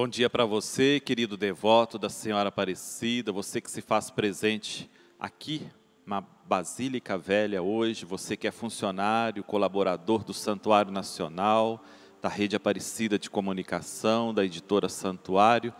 Bom 0.00 0.08
dia 0.08 0.30
para 0.30 0.46
você, 0.46 0.98
querido 0.98 1.36
devoto 1.36 1.98
da 1.98 2.08
Senhora 2.08 2.48
Aparecida, 2.48 3.30
você 3.30 3.60
que 3.60 3.70
se 3.70 3.82
faz 3.82 4.08
presente 4.08 4.90
aqui 5.18 5.68
na 6.06 6.22
Basílica 6.22 7.18
Velha 7.18 7.62
hoje, 7.62 8.06
você 8.06 8.34
que 8.34 8.48
é 8.48 8.50
funcionário, 8.50 9.44
colaborador 9.44 10.24
do 10.24 10.32
Santuário 10.32 10.90
Nacional, 10.90 11.84
da 12.22 12.30
Rede 12.30 12.56
Aparecida 12.56 13.18
de 13.18 13.28
Comunicação, 13.28 14.32
da 14.32 14.42
editora 14.42 14.88
Santuário, 14.88 15.70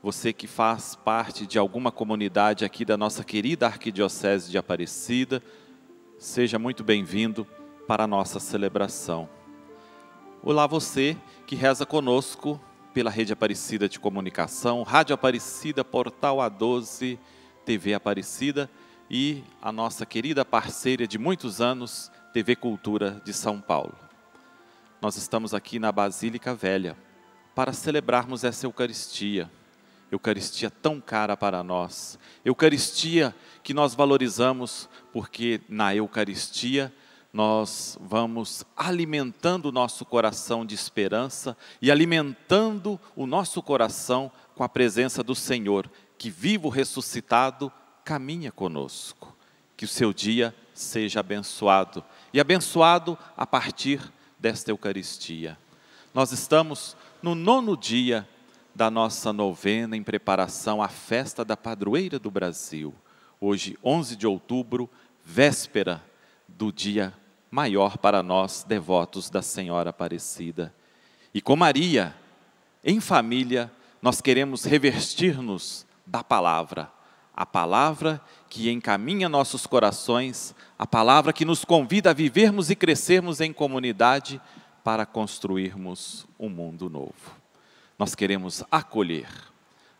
você 0.00 0.32
que 0.32 0.46
faz 0.46 0.94
parte 0.94 1.44
de 1.44 1.58
alguma 1.58 1.90
comunidade 1.90 2.64
aqui 2.64 2.84
da 2.84 2.96
nossa 2.96 3.24
querida 3.24 3.66
Arquidiocese 3.66 4.52
de 4.52 4.56
Aparecida, 4.56 5.42
seja 6.16 6.60
muito 6.60 6.84
bem-vindo 6.84 7.44
para 7.88 8.04
a 8.04 8.06
nossa 8.06 8.38
celebração. 8.38 9.28
Olá 10.44 10.64
você 10.64 11.16
que 11.44 11.56
reza 11.56 11.84
conosco 11.84 12.60
pela 12.98 13.10
Rede 13.10 13.32
Aparecida 13.32 13.88
de 13.88 14.00
Comunicação, 14.00 14.82
Rádio 14.82 15.14
Aparecida, 15.14 15.84
Portal 15.84 16.38
A12, 16.38 17.16
TV 17.64 17.94
Aparecida 17.94 18.68
e 19.08 19.44
a 19.62 19.70
nossa 19.70 20.04
querida 20.04 20.44
parceira 20.44 21.06
de 21.06 21.16
muitos 21.16 21.60
anos, 21.60 22.10
TV 22.32 22.56
Cultura 22.56 23.22
de 23.24 23.32
São 23.32 23.60
Paulo. 23.60 23.94
Nós 25.00 25.16
estamos 25.16 25.54
aqui 25.54 25.78
na 25.78 25.92
Basílica 25.92 26.56
Velha 26.56 26.96
para 27.54 27.72
celebrarmos 27.72 28.42
essa 28.42 28.66
Eucaristia, 28.66 29.48
Eucaristia 30.10 30.68
tão 30.68 31.00
cara 31.00 31.36
para 31.36 31.62
nós, 31.62 32.18
Eucaristia 32.44 33.32
que 33.62 33.72
nós 33.72 33.94
valorizamos 33.94 34.88
porque 35.12 35.60
na 35.68 35.94
Eucaristia 35.94 36.92
nós 37.32 37.98
vamos 38.00 38.64
alimentando 38.76 39.66
o 39.66 39.72
nosso 39.72 40.04
coração 40.04 40.64
de 40.64 40.74
esperança 40.74 41.56
e 41.80 41.90
alimentando 41.90 42.98
o 43.14 43.26
nosso 43.26 43.62
coração 43.62 44.30
com 44.54 44.64
a 44.64 44.68
presença 44.68 45.22
do 45.22 45.34
Senhor, 45.34 45.90
que 46.16 46.30
vivo 46.30 46.68
ressuscitado 46.68 47.72
caminha 48.04 48.50
conosco. 48.50 49.36
Que 49.76 49.84
o 49.84 49.88
seu 49.88 50.12
dia 50.12 50.54
seja 50.74 51.20
abençoado 51.20 52.02
e 52.32 52.40
abençoado 52.40 53.16
a 53.36 53.46
partir 53.46 54.00
desta 54.38 54.70
Eucaristia. 54.70 55.58
Nós 56.14 56.32
estamos 56.32 56.96
no 57.22 57.34
nono 57.34 57.76
dia 57.76 58.26
da 58.74 58.90
nossa 58.90 59.32
novena 59.32 59.96
em 59.96 60.02
preparação 60.02 60.82
à 60.82 60.88
festa 60.88 61.44
da 61.44 61.56
padroeira 61.56 62.18
do 62.18 62.30
Brasil. 62.30 62.94
Hoje, 63.40 63.78
11 63.84 64.16
de 64.16 64.26
outubro, 64.26 64.88
véspera 65.24 66.02
do 66.48 66.72
dia 66.72 67.14
maior 67.50 67.98
para 67.98 68.22
nós, 68.22 68.64
devotos 68.66 69.30
da 69.30 69.42
Senhora 69.42 69.90
Aparecida. 69.90 70.74
E 71.32 71.40
com 71.40 71.54
Maria, 71.54 72.14
em 72.82 73.00
família, 73.00 73.70
nós 74.00 74.20
queremos 74.20 74.64
revestir-nos 74.64 75.86
da 76.06 76.24
palavra, 76.24 76.90
a 77.34 77.44
palavra 77.44 78.20
que 78.48 78.70
encaminha 78.70 79.28
nossos 79.28 79.66
corações, 79.66 80.54
a 80.78 80.86
palavra 80.86 81.32
que 81.32 81.44
nos 81.44 81.64
convida 81.64 82.10
a 82.10 82.14
vivermos 82.14 82.70
e 82.70 82.76
crescermos 82.76 83.40
em 83.40 83.52
comunidade 83.52 84.40
para 84.82 85.04
construirmos 85.04 86.26
um 86.38 86.48
mundo 86.48 86.88
novo. 86.88 87.36
Nós 87.98 88.14
queremos 88.14 88.64
acolher 88.70 89.28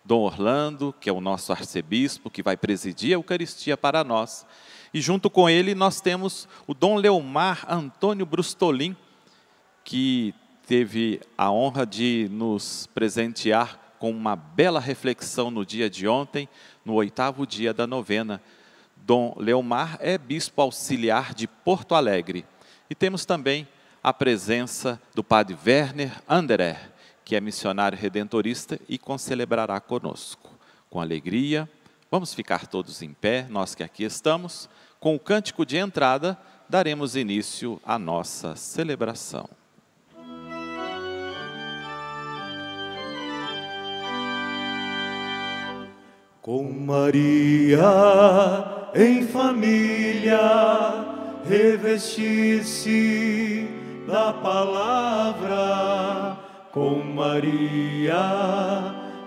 Dom 0.05 0.23
Orlando, 0.23 0.95
que 0.99 1.11
é 1.11 1.13
o 1.13 1.21
nosso 1.21 1.53
arcebispo, 1.53 2.31
que 2.31 2.43
vai 2.43 2.57
presidir 2.57 3.11
a 3.11 3.15
Eucaristia 3.15 3.77
para 3.77 4.03
nós, 4.03 4.47
e 4.93 5.01
junto 5.01 5.29
com 5.29 5.49
ele 5.49 5.75
nós 5.75 6.01
temos 6.01 6.49
o 6.67 6.75
Dom 6.75 6.97
Leomar 6.97 7.67
Antônio 7.69 8.25
Brustolin, 8.25 8.97
que 9.85 10.35
teve 10.67 11.21
a 11.37 11.51
honra 11.51 11.87
de 11.87 12.29
nos 12.31 12.89
presentear 12.95 13.95
com 13.99 14.11
uma 14.11 14.37
bela 14.37 14.81
reflexão 14.81 15.51
no 15.51 15.65
dia 15.65 15.91
de 15.91 16.07
ontem, 16.07 16.49
no 16.85 16.95
oitavo 16.95 17.47
dia 17.47 17.75
da 17.75 17.87
novena. 17.87 18.41
Dom 18.97 19.35
Leomar 19.39 19.97
é 20.01 20.17
bispo 20.17 20.61
auxiliar 20.63 21.35
de 21.35 21.47
Porto 21.47 21.95
Alegre. 21.95 22.45
E 22.89 22.95
temos 22.95 23.25
também 23.25 23.67
a 24.03 24.13
presença 24.13 25.01
do 25.15 25.25
padre 25.25 25.57
Werner 25.67 26.13
Anderer, 26.29 26.93
que 27.25 27.37
é 27.37 27.41
missionário 27.41 27.99
redentorista 27.99 28.81
e 28.89 28.97
concelebrará 28.97 29.81
conosco. 29.81 30.51
Com 30.89 31.01
alegria, 31.01 31.69
vamos 32.11 32.35
ficar 32.35 32.67
todos 32.67 33.03
em 33.03 33.13
pé, 33.13 33.47
nós 33.49 33.75
que 33.75 33.83
aqui 33.83 34.05
estamos. 34.05 34.69
Com 35.01 35.15
o 35.15 35.21
cântico 35.21 35.65
de 35.65 35.77
entrada, 35.77 36.39
daremos 36.69 37.17
início 37.17 37.81
à 37.85 37.99
nossa 37.99 38.57
celebração. 38.57 39.49
Com 46.43 46.65
Maria 46.73 47.81
em 48.95 49.27
família, 49.27 50.39
revestir-se 51.47 52.89
da 54.07 54.33
palavra. 54.33 55.59
Com 56.73 57.03
Maria 57.03 58.17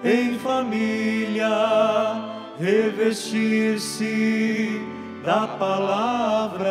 em 0.03 0.39
família, 0.39 1.47
revestir-se 2.61 4.79
da 5.25 5.47
palavra. 5.47 6.69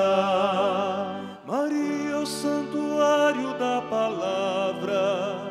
Maria, 1.44 2.18
o 2.18 2.26
santuário 2.26 3.58
da 3.58 3.82
palavra, 3.90 5.50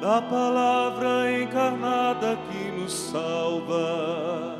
da 0.00 0.20
palavra 0.22 1.40
encarnada 1.40 2.36
que 2.50 2.72
nos 2.72 2.92
salva. 2.92 4.56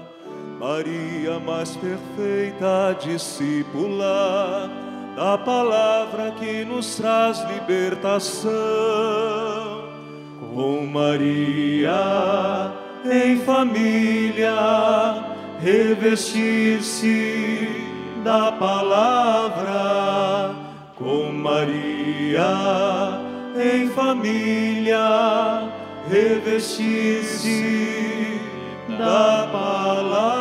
Maria, 0.61 1.41
mais 1.41 1.77
perfeita 1.77 2.97
discípula 3.01 4.71
da 5.17 5.37
palavra 5.37 6.31
que 6.39 6.65
nos 6.65 6.95
traz 6.97 7.41
libertação. 7.51 8.55
Com 10.55 10.87
Maria 10.87 12.86
em 13.11 13.41
família, 13.41 14.55
revestir-se 15.61 17.69
da 18.25 18.53
palavra. 18.53 20.55
Com 20.97 21.33
Maria 21.33 23.21
em 23.57 23.89
família, 23.91 25.69
revestir-se 26.09 28.41
da 28.99 29.49
palavra. 29.53 30.36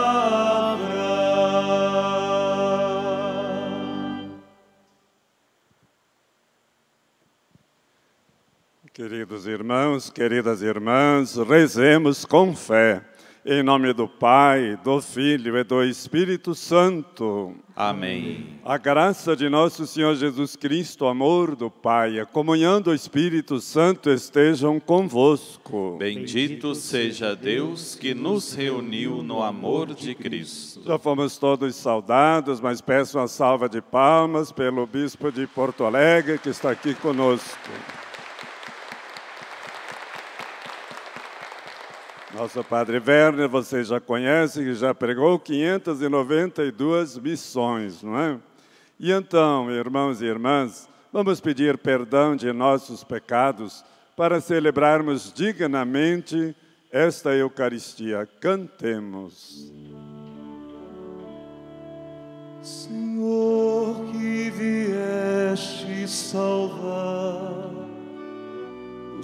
Queridos 9.07 9.45
irmãos, 9.45 10.09
queridas 10.09 10.63
irmãs, 10.63 11.35
rezemos 11.35 12.25
com 12.25 12.55
fé. 12.55 13.03
Em 13.45 13.61
nome 13.61 13.93
do 13.93 14.07
Pai, 14.07 14.79
do 14.83 14.99
Filho 14.99 15.55
e 15.59 15.63
do 15.63 15.83
Espírito 15.83 16.55
Santo. 16.55 17.53
Amém. 17.75 18.59
A 18.65 18.79
graça 18.79 19.35
de 19.35 19.47
nosso 19.47 19.85
Senhor 19.85 20.15
Jesus 20.15 20.55
Cristo, 20.55 21.05
o 21.05 21.07
amor 21.07 21.55
do 21.55 21.69
Pai, 21.69 22.19
a 22.19 22.25
comunhão 22.25 22.81
do 22.81 22.95
Espírito 22.95 23.61
Santo 23.61 24.09
estejam 24.09 24.79
convosco. 24.79 25.97
Bendito 25.99 26.73
seja 26.73 27.35
Deus 27.35 27.93
que 27.93 28.15
nos 28.15 28.55
reuniu 28.55 29.21
no 29.21 29.43
amor 29.43 29.93
de 29.93 30.15
Cristo. 30.15 30.81
Já 30.83 30.97
fomos 30.97 31.37
todos 31.37 31.75
saudados, 31.75 32.59
mas 32.59 32.81
peço 32.81 33.19
uma 33.19 33.27
salva 33.27 33.69
de 33.69 33.83
palmas 33.83 34.51
pelo 34.51 34.87
Bispo 34.87 35.31
de 35.31 35.45
Porto 35.45 35.83
Alegre 35.83 36.39
que 36.39 36.49
está 36.49 36.71
aqui 36.71 36.95
conosco. 36.95 37.69
Nosso 42.35 42.61
Padre 42.65 43.01
Werner, 43.05 43.47
vocês 43.47 43.87
já 43.87 44.01
conhecem, 44.01 44.65
que 44.65 44.75
já 44.75 44.93
pregou 44.93 45.39
592 45.39 47.17
missões, 47.17 48.03
não 48.03 48.19
é? 48.19 48.37
E 48.99 49.09
então, 49.09 49.71
irmãos 49.71 50.21
e 50.21 50.25
irmãs, 50.25 50.89
vamos 51.13 51.39
pedir 51.39 51.77
perdão 51.77 52.35
de 52.35 52.51
nossos 52.51 53.05
pecados 53.05 53.85
para 54.17 54.41
celebrarmos 54.41 55.31
dignamente 55.33 56.53
esta 56.91 57.33
Eucaristia. 57.33 58.27
Cantemos. 58.41 59.71
Senhor, 62.61 63.95
que 64.11 64.49
vieste 64.49 66.05
salvar 66.05 67.84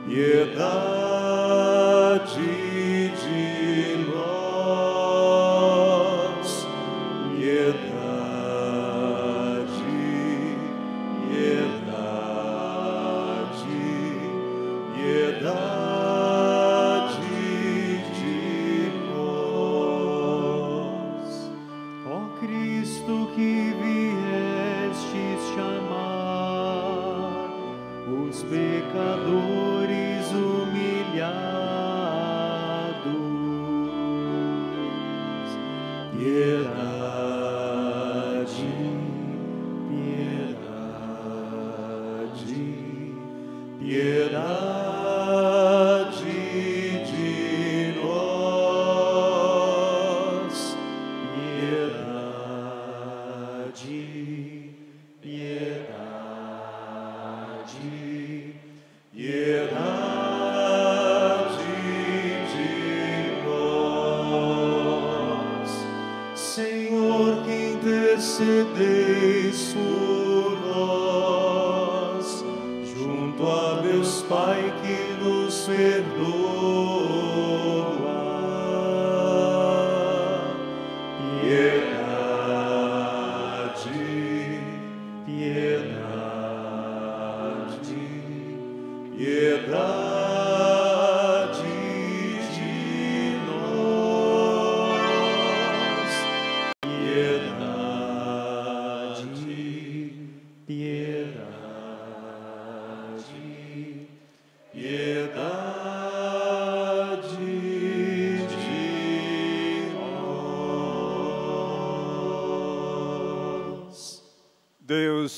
piedade 0.09 1.06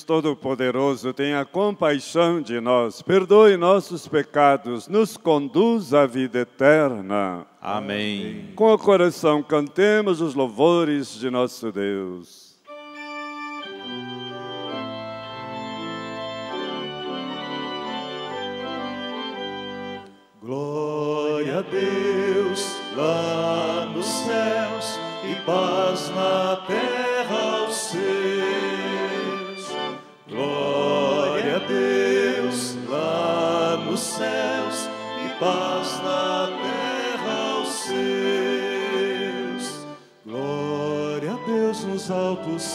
Todo-Poderoso, 0.09 1.13
tenha 1.13 1.45
compaixão 1.45 2.41
de 2.41 2.63
nós, 2.63 3.03
perdoe 3.03 3.59
nossos 3.59 4.09
pecados, 4.09 4.89
nos 4.89 5.19
conduz 5.19 5.93
à 5.93 6.07
vida 6.07 6.39
eterna. 6.39 7.47
Amém. 7.61 8.49
Com 8.57 8.73
o 8.73 8.79
coração 8.79 9.43
cantemos 9.43 10.23
os 10.23 10.35
louvores 10.35 11.21
de 11.21 11.29
nosso 11.29 11.71
Deus. 11.71 12.48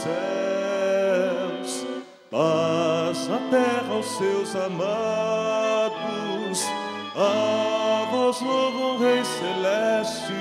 Céus, 0.04 1.88
paz 2.30 3.28
na 3.28 3.40
terra 3.50 3.94
aos 3.94 4.06
seus 4.18 4.56
amados. 4.56 5.94
A 7.16 8.08
vós 8.12 8.42
louvam, 8.42 8.98
Rei 9.00 9.24
Celeste, 9.24 10.34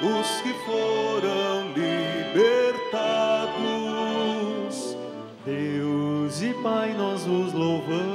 os 0.00 0.40
que 0.40 0.54
foram 0.64 1.72
libertados. 1.74 2.64
Deus 5.44 6.40
e 6.40 6.54
Pai, 6.62 6.94
nós 6.96 7.26
vos 7.26 7.52
louvamos 7.52 8.13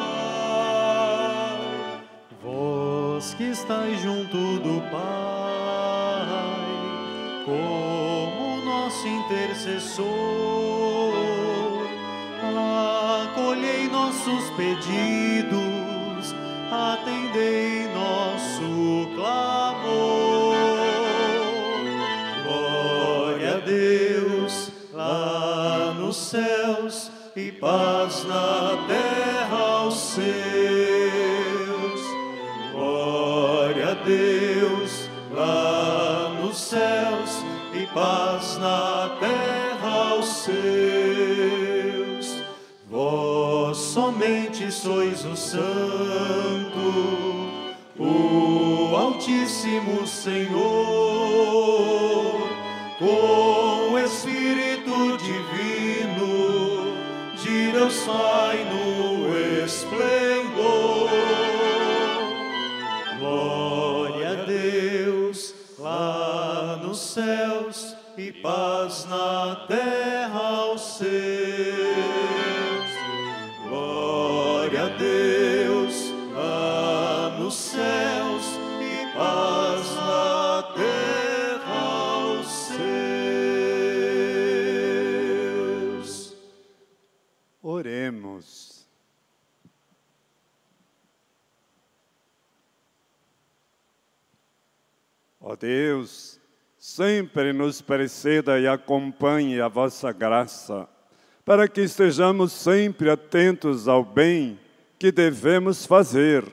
Vós 2.43 3.33
que 3.33 3.43
estáis 3.45 4.01
junto 4.01 4.59
do 4.59 4.81
Pai, 4.91 6.27
como 7.45 8.57
nosso 8.65 9.07
intercessor, 9.07 10.05
acolhei 13.23 13.87
nossos 13.87 14.49
pedidos 14.57 16.35
atendei 16.69 17.87
nosso 17.93 19.07
clamor. 19.15 20.57
Glória 22.43 23.55
a 23.55 23.59
Deus 23.59 24.71
lá 24.93 25.93
nos 25.97 26.17
céus 26.17 26.65
e 26.65 26.66
paz 27.59 28.23
na 28.25 28.77
terra 28.87 29.57
aos 29.57 29.95
seus. 29.95 30.27
Glória 32.71 33.91
a 33.91 33.93
Deus 33.93 35.09
lá 35.31 36.29
nos 36.41 36.57
céus 36.57 37.43
e 37.73 37.85
paz 37.87 38.57
na 38.57 39.17
terra 39.19 40.11
aos 40.11 40.27
seus. 40.43 40.57
Vós 42.89 43.77
somente 43.77 44.71
sois 44.71 45.25
o 45.25 45.35
santo 45.35 46.77
o 47.99 48.95
Altíssimo 48.95 50.05
Senhor, 50.05 50.57
Pai 58.07 58.63
no 58.63 59.37
esplendor. 59.65 61.09
Glória 63.19 64.29
a 64.29 64.45
Deus 64.45 65.53
lá 65.77 66.79
nos 66.81 66.99
céus 66.99 67.97
e 68.17 68.31
paz 68.31 69.05
na 69.09 69.65
terra 69.67 70.06
Deus, 95.59 96.39
sempre 96.77 97.51
nos 97.51 97.81
preceda 97.81 98.59
e 98.59 98.67
acompanhe 98.67 99.59
a 99.59 99.67
vossa 99.67 100.11
graça, 100.11 100.87
para 101.43 101.67
que 101.67 101.81
estejamos 101.81 102.51
sempre 102.51 103.09
atentos 103.09 103.87
ao 103.87 104.03
bem 104.03 104.59
que 104.99 105.11
devemos 105.11 105.85
fazer. 105.85 106.45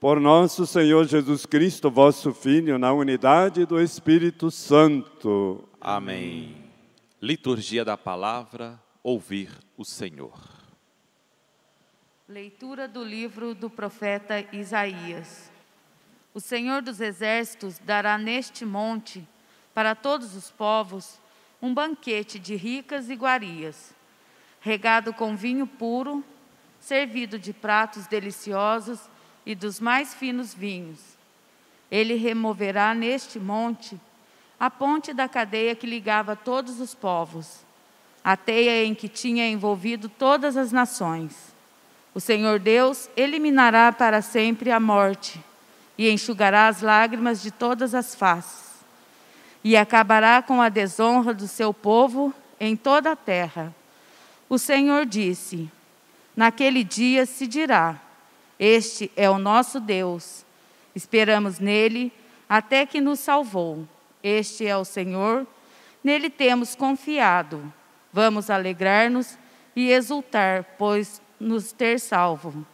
Por 0.00 0.20
nosso 0.20 0.66
Senhor 0.66 1.06
Jesus 1.06 1.46
Cristo, 1.46 1.90
vosso 1.90 2.34
Filho, 2.34 2.78
na 2.78 2.92
unidade 2.92 3.64
do 3.64 3.80
Espírito 3.80 4.50
Santo. 4.50 5.66
Amém. 5.80 6.56
Liturgia 7.22 7.84
da 7.84 7.96
palavra, 7.96 8.78
ouvir 9.02 9.50
o 9.78 9.84
Senhor. 9.84 10.38
Leitura 12.28 12.86
do 12.86 13.02
livro 13.02 13.54
do 13.54 13.70
profeta 13.70 14.44
Isaías. 14.54 15.53
O 16.34 16.40
Senhor 16.40 16.82
dos 16.82 17.00
Exércitos 17.00 17.78
dará 17.78 18.18
neste 18.18 18.64
monte, 18.64 19.24
para 19.72 19.94
todos 19.94 20.34
os 20.34 20.50
povos, 20.50 21.20
um 21.62 21.72
banquete 21.72 22.40
de 22.40 22.56
ricas 22.56 23.08
iguarias, 23.08 23.94
regado 24.60 25.12
com 25.12 25.36
vinho 25.36 25.64
puro, 25.64 26.24
servido 26.80 27.38
de 27.38 27.52
pratos 27.52 28.08
deliciosos 28.08 28.98
e 29.46 29.54
dos 29.54 29.78
mais 29.78 30.12
finos 30.12 30.52
vinhos. 30.52 30.98
Ele 31.88 32.14
removerá 32.14 32.96
neste 32.96 33.38
monte 33.38 33.98
a 34.58 34.68
ponte 34.68 35.14
da 35.14 35.28
cadeia 35.28 35.76
que 35.76 35.86
ligava 35.86 36.34
todos 36.34 36.80
os 36.80 36.96
povos, 36.96 37.64
a 38.24 38.36
teia 38.36 38.84
em 38.84 38.92
que 38.92 39.08
tinha 39.08 39.48
envolvido 39.48 40.08
todas 40.08 40.56
as 40.56 40.72
nações. 40.72 41.54
O 42.12 42.18
Senhor 42.18 42.58
Deus 42.58 43.08
eliminará 43.16 43.92
para 43.92 44.20
sempre 44.20 44.72
a 44.72 44.80
morte 44.80 45.40
e 45.96 46.10
enxugará 46.10 46.68
as 46.68 46.80
lágrimas 46.82 47.42
de 47.42 47.50
todas 47.50 47.94
as 47.94 48.14
faces, 48.14 48.74
e 49.62 49.76
acabará 49.76 50.42
com 50.42 50.60
a 50.60 50.68
desonra 50.68 51.32
do 51.32 51.48
seu 51.48 51.72
povo 51.72 52.34
em 52.60 52.76
toda 52.76 53.12
a 53.12 53.16
terra. 53.16 53.74
O 54.48 54.58
Senhor 54.58 55.06
disse: 55.06 55.70
Naquele 56.36 56.84
dia 56.84 57.26
se 57.26 57.46
dirá: 57.46 58.00
Este 58.58 59.10
é 59.16 59.28
o 59.30 59.38
nosso 59.38 59.80
Deus. 59.80 60.44
Esperamos 60.94 61.58
nele 61.58 62.12
até 62.48 62.86
que 62.86 63.00
nos 63.00 63.20
salvou. 63.20 63.86
Este 64.22 64.66
é 64.66 64.76
o 64.76 64.84
Senhor, 64.84 65.46
nele 66.02 66.30
temos 66.30 66.74
confiado. 66.74 67.72
Vamos 68.12 68.48
alegrar-nos 68.48 69.36
e 69.74 69.90
exultar, 69.90 70.64
pois 70.78 71.20
nos 71.38 71.72
ter 71.72 71.98
salvo. 71.98 72.64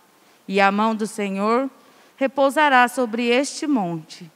E 0.47 0.61
a 0.61 0.71
mão 0.71 0.95
do 0.95 1.07
Senhor 1.07 1.71
repousará 2.21 2.87
sobre 2.87 3.27
este 3.29 3.67
monte. 3.67 4.31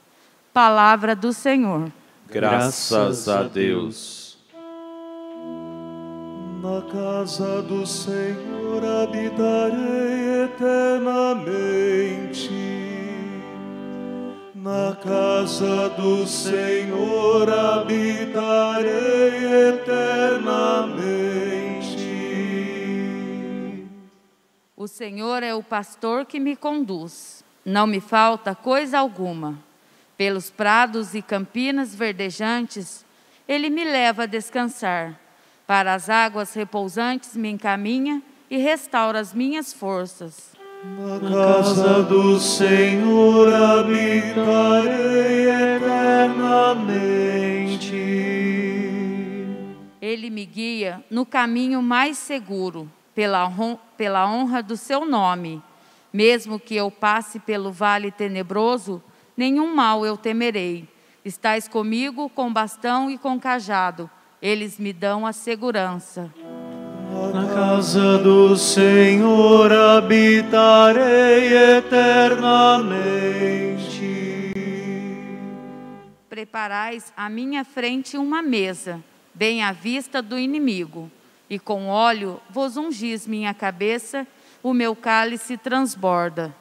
Palavra 0.51 1.15
do 1.15 1.31
Senhor. 1.31 1.91
Graças 2.27 3.29
a 3.29 3.43
Deus. 3.43 4.39
Na 6.63 6.81
casa 6.91 7.61
do 7.61 7.85
Senhor 7.85 8.83
habitarei 8.83 10.45
eternamente. 10.45 12.49
Na 14.55 14.95
casa 14.95 15.89
do 15.89 16.25
Senhor 16.25 17.47
habitarei 17.47 18.89
eternamente. 19.69 21.05
O 24.75 24.87
Senhor 24.87 25.43
é 25.43 25.53
o 25.53 25.61
pastor 25.61 26.25
que 26.25 26.39
me 26.39 26.55
conduz 26.55 27.44
não 27.65 27.87
me 27.87 27.99
falta 27.99 28.53
coisa 28.53 28.99
alguma. 28.99 29.57
Pelos 30.15 30.51
prados 30.51 31.15
e 31.15 31.21
campinas 31.21 31.95
verdejantes, 31.95 33.03
ele 33.47 33.69
me 33.69 33.83
leva 33.83 34.23
a 34.23 34.27
descansar. 34.27 35.19
Para 35.65 35.93
as 35.95 36.09
águas 36.09 36.53
repousantes 36.53 37.35
me 37.35 37.49
encaminha 37.49 38.21
e 38.49 38.57
restaura 38.57 39.19
as 39.19 39.33
minhas 39.33 39.73
forças. 39.73 40.53
Na 40.83 41.19
casa 41.19 42.03
do 42.03 42.39
Senhor 42.39 43.51
habitarei 43.51 45.49
eternamente. 45.49 47.15
Ele 49.99 50.29
me 50.29 50.45
guia 50.45 51.03
no 51.09 51.25
caminho 51.25 51.81
mais 51.81 52.19
seguro, 52.19 52.87
pela 53.15 53.47
honra, 53.47 53.79
pela 53.97 54.29
honra 54.29 54.61
do 54.61 54.77
seu 54.77 55.03
nome. 55.05 55.63
Mesmo 56.15 56.57
que 56.57 56.73
eu 56.73 56.89
passe 56.89 57.39
pelo 57.39 57.73
vale 57.73 58.09
tenebroso, 58.09 59.03
nenhum 59.35 59.75
mal 59.75 60.05
eu 60.05 60.15
temerei. 60.15 60.87
Estais 61.25 61.67
comigo 61.67 62.29
com 62.29 62.53
bastão 62.53 63.11
e 63.11 63.17
com 63.17 63.37
cajado, 63.37 64.09
eles 64.41 64.79
me 64.79 64.93
dão 64.93 65.27
a 65.27 65.33
segurança. 65.33 66.33
Na 67.33 67.53
casa 67.53 68.17
do 68.19 68.55
Senhor 68.55 69.69
habitarei 69.73 71.51
eternamente. 71.79 74.53
Preparais 76.29 77.11
à 77.17 77.27
minha 77.27 77.65
frente 77.65 78.17
uma 78.17 78.41
mesa, 78.41 79.03
bem 79.33 79.61
à 79.61 79.73
vista 79.73 80.21
do 80.21 80.39
inimigo, 80.39 81.11
e 81.49 81.59
com 81.59 81.89
óleo 81.89 82.39
vos 82.49 82.77
ungis 82.77 83.27
minha 83.27 83.53
cabeça 83.53 84.25
o 84.65 84.73
meu 84.73 84.95
cálice 84.95 85.57
transborda. 85.57 86.55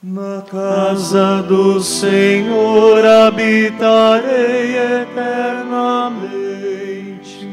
Na 0.00 0.42
casa 0.42 1.42
do 1.42 1.80
Senhor 1.80 3.04
habitarei 3.04 4.76
eternamente. 5.02 7.50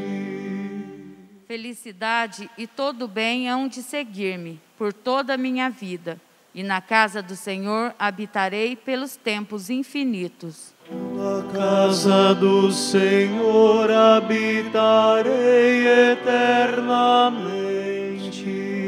Felicidade 1.48 2.48
e 2.56 2.68
todo 2.68 3.08
bem 3.08 3.50
hão 3.50 3.66
de 3.66 3.82
seguir-me 3.82 4.60
por 4.78 4.92
toda 4.92 5.34
a 5.34 5.36
minha 5.36 5.68
vida, 5.68 6.20
e 6.54 6.62
na 6.62 6.80
casa 6.80 7.20
do 7.20 7.34
Senhor 7.34 7.92
habitarei 7.98 8.76
pelos 8.76 9.16
tempos 9.16 9.70
infinitos. 9.70 10.72
Na 10.88 11.42
casa 11.52 12.32
do 12.32 12.70
Senhor 12.70 13.90
habitarei 13.90 15.84
eternamente. 16.12 18.83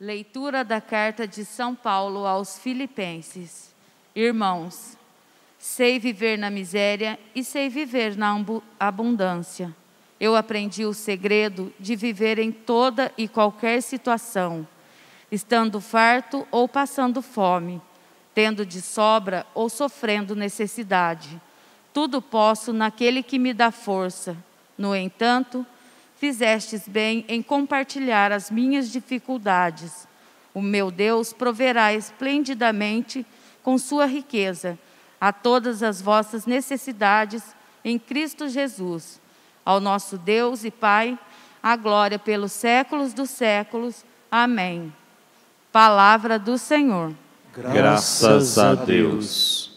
Leitura 0.00 0.64
da 0.64 0.80
carta 0.80 1.28
de 1.28 1.44
São 1.44 1.74
Paulo 1.74 2.24
aos 2.24 2.58
Filipenses. 2.58 3.74
Irmãos, 4.16 4.96
sei 5.58 5.98
viver 5.98 6.38
na 6.38 6.48
miséria 6.48 7.20
e 7.34 7.44
sei 7.44 7.68
viver 7.68 8.16
na 8.16 8.34
abundância. 8.78 9.76
Eu 10.18 10.34
aprendi 10.34 10.86
o 10.86 10.94
segredo 10.94 11.70
de 11.78 11.94
viver 11.96 12.38
em 12.38 12.50
toda 12.50 13.12
e 13.18 13.28
qualquer 13.28 13.82
situação, 13.82 14.66
estando 15.30 15.82
farto 15.82 16.48
ou 16.50 16.66
passando 16.66 17.20
fome, 17.20 17.78
tendo 18.34 18.64
de 18.64 18.80
sobra 18.80 19.46
ou 19.52 19.68
sofrendo 19.68 20.34
necessidade. 20.34 21.38
Tudo 21.92 22.22
posso 22.22 22.72
naquele 22.72 23.22
que 23.22 23.38
me 23.38 23.52
dá 23.52 23.70
força. 23.70 24.34
No 24.78 24.96
entanto, 24.96 25.66
fizestes 26.20 26.86
bem 26.86 27.24
em 27.28 27.42
compartilhar 27.42 28.30
as 28.30 28.50
minhas 28.50 28.92
dificuldades. 28.92 30.06
O 30.52 30.60
meu 30.60 30.90
Deus 30.90 31.32
proverá 31.32 31.94
esplendidamente 31.94 33.24
com 33.62 33.78
sua 33.78 34.04
riqueza 34.04 34.78
a 35.18 35.32
todas 35.32 35.82
as 35.82 36.02
vossas 36.02 36.44
necessidades 36.44 37.42
em 37.82 37.98
Cristo 37.98 38.50
Jesus. 38.50 39.18
Ao 39.64 39.80
nosso 39.80 40.18
Deus 40.18 40.62
e 40.62 40.70
Pai, 40.70 41.18
a 41.62 41.74
glória 41.74 42.18
pelos 42.18 42.52
séculos 42.52 43.14
dos 43.14 43.30
séculos. 43.30 44.04
Amém. 44.30 44.92
Palavra 45.72 46.38
do 46.38 46.58
Senhor. 46.58 47.14
Graças 47.54 48.58
a 48.58 48.74
Deus. 48.74 49.69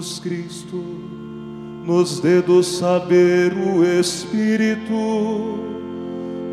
Jesus 0.00 0.18
Cristo 0.18 0.82
nos 1.84 2.20
dê 2.20 2.40
do 2.40 2.62
saber 2.62 3.52
o 3.52 3.84
Espírito 3.84 5.58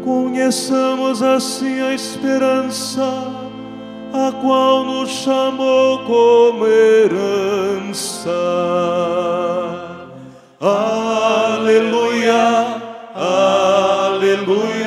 conheçamos 0.04 1.24
assim 1.24 1.80
a 1.82 1.94
esperança, 1.94 3.04
a 4.12 4.34
qual 4.42 4.84
nos 4.84 5.10
chamou 5.10 6.00
como 6.00 6.66
herança. 6.66 8.30
Aleluia, 10.60 12.34
aleluia. 13.16 14.87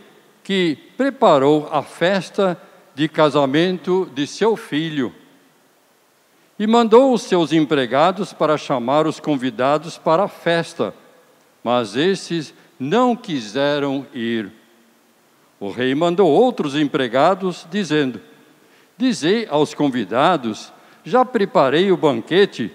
que 0.43 0.77
preparou 0.97 1.69
a 1.71 1.81
festa 1.81 2.59
de 2.95 3.07
casamento 3.07 4.09
de 4.13 4.25
seu 4.27 4.55
filho 4.55 5.13
e 6.61 6.67
mandou 6.67 7.11
os 7.11 7.23
seus 7.23 7.51
empregados 7.51 8.33
para 8.33 8.57
chamar 8.57 9.07
os 9.07 9.19
convidados 9.19 9.97
para 9.97 10.25
a 10.25 10.27
festa, 10.27 10.93
mas 11.63 11.95
esses 11.95 12.53
não 12.79 13.15
quiseram 13.15 14.05
ir. 14.13 14.51
O 15.59 15.71
rei 15.71 15.95
mandou 15.95 16.29
outros 16.29 16.75
empregados, 16.75 17.65
dizendo: 17.71 18.21
Dizei 18.95 19.47
aos 19.49 19.73
convidados: 19.73 20.71
Já 21.03 21.25
preparei 21.25 21.91
o 21.91 21.97
banquete, 21.97 22.71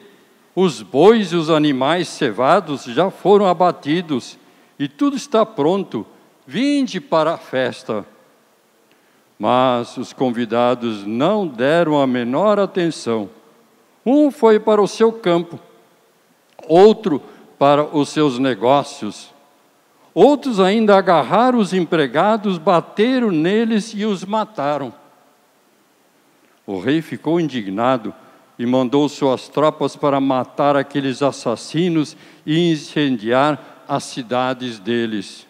os 0.52 0.82
bois 0.82 1.30
e 1.30 1.36
os 1.36 1.48
animais 1.48 2.08
cevados 2.08 2.84
já 2.84 3.08
foram 3.08 3.46
abatidos, 3.46 4.36
e 4.78 4.88
tudo 4.88 5.16
está 5.16 5.46
pronto 5.46 6.04
Vinde 6.46 7.00
para 7.00 7.34
a 7.34 7.38
festa. 7.38 8.06
Mas 9.38 9.96
os 9.96 10.12
convidados 10.12 11.04
não 11.04 11.46
deram 11.46 12.00
a 12.00 12.06
menor 12.06 12.58
atenção. 12.58 13.28
Um 14.04 14.30
foi 14.30 14.60
para 14.60 14.80
o 14.80 14.86
seu 14.86 15.12
campo, 15.12 15.58
outro 16.68 17.20
para 17.58 17.84
os 17.84 18.08
seus 18.08 18.38
negócios. 18.38 19.34
Outros 20.14 20.60
ainda 20.60 20.96
agarraram 20.96 21.58
os 21.58 21.74
empregados, 21.74 22.56
bateram 22.56 23.30
neles 23.30 23.92
e 23.94 24.04
os 24.04 24.24
mataram. 24.24 24.94
O 26.66 26.80
rei 26.80 27.02
ficou 27.02 27.38
indignado 27.38 28.14
e 28.58 28.64
mandou 28.64 29.08
suas 29.08 29.48
tropas 29.48 29.94
para 29.94 30.20
matar 30.20 30.76
aqueles 30.76 31.20
assassinos 31.20 32.16
e 32.46 32.70
incendiar 32.70 33.84
as 33.86 34.04
cidades 34.04 34.78
deles. 34.78 35.46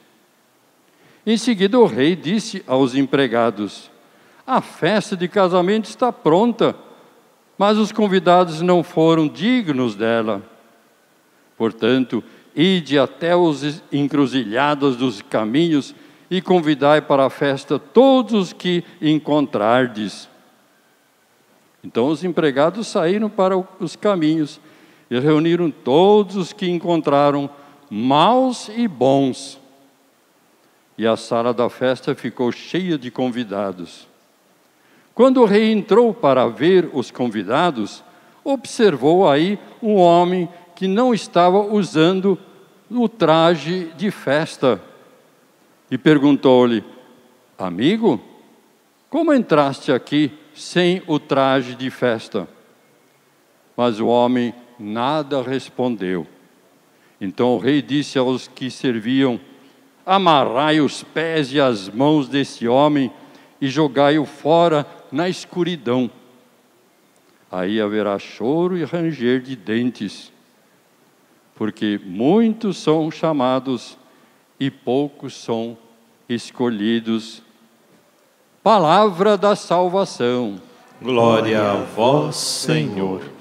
Em 1.27 1.37
seguida, 1.37 1.77
o 1.77 1.87
rei 1.87 2.15
disse 2.15 2.62
aos 2.69 2.95
empregados: 2.95 3.91
A 4.47 4.61
festa 4.61 5.17
de 5.17 5.27
casamento 5.27 5.87
está 5.87 6.12
pronta, 6.12 6.77
mas 7.59 7.77
os 7.79 7.91
convidados 7.91 8.62
não 8.62 8.85
foram 8.85 9.27
dignos 9.27 9.97
dela. 9.97 10.41
Portanto, 11.59 12.23
ide 12.55 12.97
até 12.97 13.35
os 13.35 13.83
encruzilhados 13.91 14.97
dos 14.97 15.21
caminhos 15.21 15.97
e 16.31 16.41
convidai 16.41 17.03
para 17.03 17.27
a 17.27 17.31
festa 17.31 17.77
todos 17.77 18.33
os 18.35 18.53
que 18.53 18.85
encontrardes. 19.03 20.29
Então 21.83 22.07
os 22.07 22.23
empregados 22.23 22.87
saíram 22.87 23.29
para 23.29 23.57
os 23.81 23.97
caminhos 23.97 24.61
e 25.11 25.19
reuniram 25.19 25.71
todos 25.73 26.37
os 26.37 26.53
que 26.53 26.69
encontraram, 26.69 27.51
maus 27.91 28.69
e 28.77 28.87
bons 28.87 29.66
e 30.99 31.07
a 31.07 31.17
sala 31.17 31.53
da 31.53 31.69
festa 31.69 32.15
ficou 32.15 32.51
cheia 32.51 32.97
de 32.97 33.11
convidados. 33.11 34.07
Quando 35.15 35.43
o 35.43 35.45
rei 35.45 35.73
entrou 35.73 36.13
para 36.13 36.47
ver 36.47 36.91
os 36.93 37.11
convidados, 37.11 38.03
observou 38.45 39.29
aí 39.29 39.59
um 39.83 39.97
homem 39.97 40.49
que 40.75 40.87
não 40.87 41.15
estava 41.15 41.59
usando 41.59 42.39
o 42.91 43.09
traje 43.09 43.91
de 43.97 44.11
festa 44.11 44.81
e 45.91 45.99
perguntou-lhe: 45.99 46.85
Amigo, 47.59 48.21
como 49.09 49.33
entraste 49.33 49.91
aqui 49.91 50.33
sem 50.55 51.03
o 51.07 51.19
traje 51.19 51.75
de 51.75 51.91
festa? 51.91 52.49
Mas 53.77 54.01
o 54.01 54.07
homem 54.07 54.55
nada 54.79 55.43
respondeu. 55.43 56.27
Então 57.21 57.55
o 57.55 57.59
rei 57.59 57.81
disse 57.81 58.19
aos 58.19 58.47
que 58.47 58.71
serviam: 58.71 59.41
amarrai 60.07 60.81
os 60.81 61.03
pés 61.03 61.53
e 61.53 61.61
as 61.61 61.88
mãos 61.88 62.29
desse 62.29 62.69
homem 62.69 63.11
e 63.61 63.66
jogai-o 63.66 64.25
fora 64.25 64.87
na 65.11 65.29
escuridão. 65.29 66.09
Aí 67.51 67.81
haverá 67.81 68.16
choro 68.16 68.79
e 68.79 68.85
ranger 68.85 69.40
de 69.40 69.57
dentes, 69.57 70.33
porque 71.57 72.01
muitos 72.05 72.77
são 72.77 73.11
chamados 73.11 73.99
e 74.61 74.71
poucos 74.71 75.35
são 75.35 75.77
escolhidos. 76.29 77.42
Palavra 78.62 79.37
da 79.37 79.57
salvação. 79.57 80.61
Glória 81.01 81.73
a 81.73 81.75
vós, 81.77 82.37
Senhor. 82.37 83.36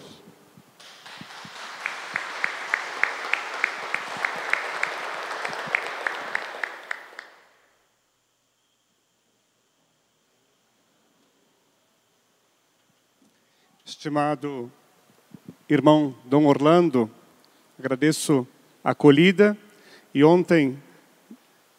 Estimado 14.05 14.71
irmão 15.67 16.13
Dom 16.25 16.45
Orlando, 16.45 17.09
agradeço 17.79 18.47
a 18.83 18.91
acolhida 18.91 19.57
e 20.13 20.23
ontem 20.23 20.77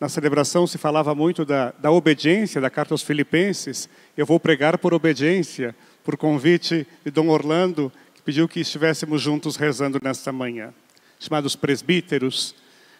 na 0.00 0.08
celebração 0.08 0.66
se 0.66 0.76
falava 0.76 1.14
muito 1.14 1.44
da, 1.44 1.70
da 1.78 1.92
obediência 1.92 2.60
da 2.60 2.68
carta 2.68 2.92
aos 2.92 3.02
Filipenses. 3.02 3.88
Eu 4.16 4.26
vou 4.26 4.40
pregar 4.40 4.76
por 4.76 4.92
obediência, 4.92 5.72
por 6.02 6.16
convite 6.16 6.84
de 7.04 7.12
Dom 7.12 7.28
Orlando, 7.28 7.92
que 8.12 8.22
pediu 8.22 8.48
que 8.48 8.58
estivéssemos 8.58 9.22
juntos 9.22 9.54
rezando 9.54 10.00
nesta 10.02 10.32
manhã. 10.32 10.74
Estimados 11.20 11.54
presbíteros, 11.54 12.56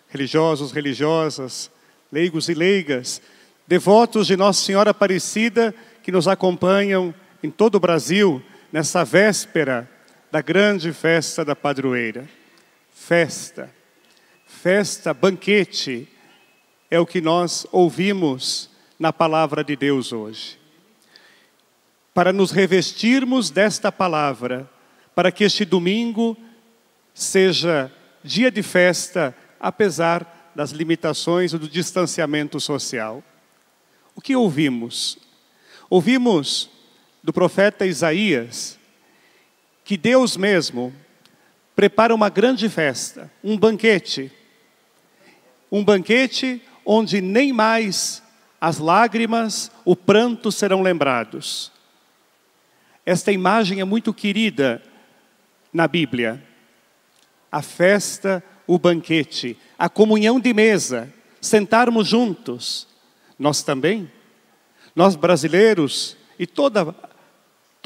religiosos, 0.08 0.70
religiosas, 0.70 1.68
leigos 2.12 2.48
e 2.48 2.54
leigas, 2.54 3.20
devotos 3.66 4.28
de 4.28 4.36
Nossa 4.36 4.64
Senhora 4.64 4.92
Aparecida 4.92 5.74
que 6.00 6.12
nos 6.12 6.28
acompanham 6.28 7.12
em 7.42 7.50
todo 7.50 7.74
o 7.74 7.80
Brasil, 7.80 8.40
nessa 8.72 9.04
véspera 9.04 9.88
da 10.30 10.40
grande 10.40 10.92
festa 10.92 11.44
da 11.44 11.54
padroeira. 11.54 12.28
Festa, 12.92 13.70
festa, 14.46 15.14
banquete, 15.14 16.08
é 16.90 16.98
o 16.98 17.06
que 17.06 17.20
nós 17.20 17.66
ouvimos 17.72 18.70
na 18.98 19.12
palavra 19.12 19.62
de 19.62 19.76
Deus 19.76 20.12
hoje. 20.12 20.58
Para 22.14 22.32
nos 22.32 22.50
revestirmos 22.50 23.50
desta 23.50 23.92
palavra, 23.92 24.68
para 25.14 25.30
que 25.30 25.44
este 25.44 25.64
domingo 25.64 26.36
seja 27.14 27.92
dia 28.22 28.50
de 28.50 28.62
festa, 28.62 29.36
apesar 29.60 30.52
das 30.54 30.70
limitações 30.70 31.52
do 31.52 31.68
distanciamento 31.68 32.58
social. 32.58 33.22
O 34.14 34.20
que 34.20 34.34
ouvimos? 34.34 35.18
Ouvimos 35.88 36.70
do 37.26 37.32
profeta 37.32 37.84
Isaías 37.84 38.78
que 39.84 39.96
Deus 39.96 40.36
mesmo 40.36 40.94
prepara 41.74 42.14
uma 42.14 42.28
grande 42.28 42.68
festa, 42.68 43.28
um 43.42 43.58
banquete. 43.58 44.30
Um 45.70 45.84
banquete 45.84 46.62
onde 46.84 47.20
nem 47.20 47.52
mais 47.52 48.22
as 48.60 48.78
lágrimas, 48.78 49.72
o 49.84 49.96
pranto 49.96 50.52
serão 50.52 50.82
lembrados. 50.82 51.72
Esta 53.04 53.32
imagem 53.32 53.80
é 53.80 53.84
muito 53.84 54.14
querida 54.14 54.80
na 55.72 55.88
Bíblia. 55.88 56.40
A 57.50 57.60
festa, 57.60 58.40
o 58.68 58.78
banquete, 58.78 59.58
a 59.76 59.88
comunhão 59.88 60.38
de 60.38 60.54
mesa, 60.54 61.12
sentarmos 61.40 62.06
juntos. 62.06 62.86
Nós 63.36 63.64
também, 63.64 64.08
nós 64.94 65.16
brasileiros 65.16 66.16
e 66.38 66.46
toda 66.46 66.94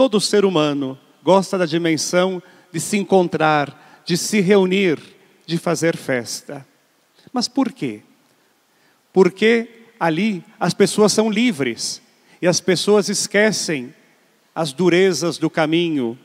Todo 0.00 0.18
ser 0.18 0.46
humano 0.46 0.98
gosta 1.22 1.58
da 1.58 1.66
dimensão 1.66 2.42
de 2.72 2.80
se 2.80 2.96
encontrar, 2.96 4.02
de 4.06 4.16
se 4.16 4.40
reunir 4.40 4.98
de 5.44 5.58
fazer 5.58 5.94
festa. 5.94 6.66
Mas 7.30 7.48
por 7.48 7.70
quê? 7.70 8.00
Porque 9.12 9.90
ali 10.00 10.42
as 10.58 10.72
pessoas 10.72 11.12
são 11.12 11.30
livres 11.30 12.00
e 12.40 12.48
as 12.48 12.62
pessoas 12.62 13.10
esquecem 13.10 13.94
as 14.54 14.72
durezas 14.72 15.36
do 15.36 15.50
caminho. 15.50 16.18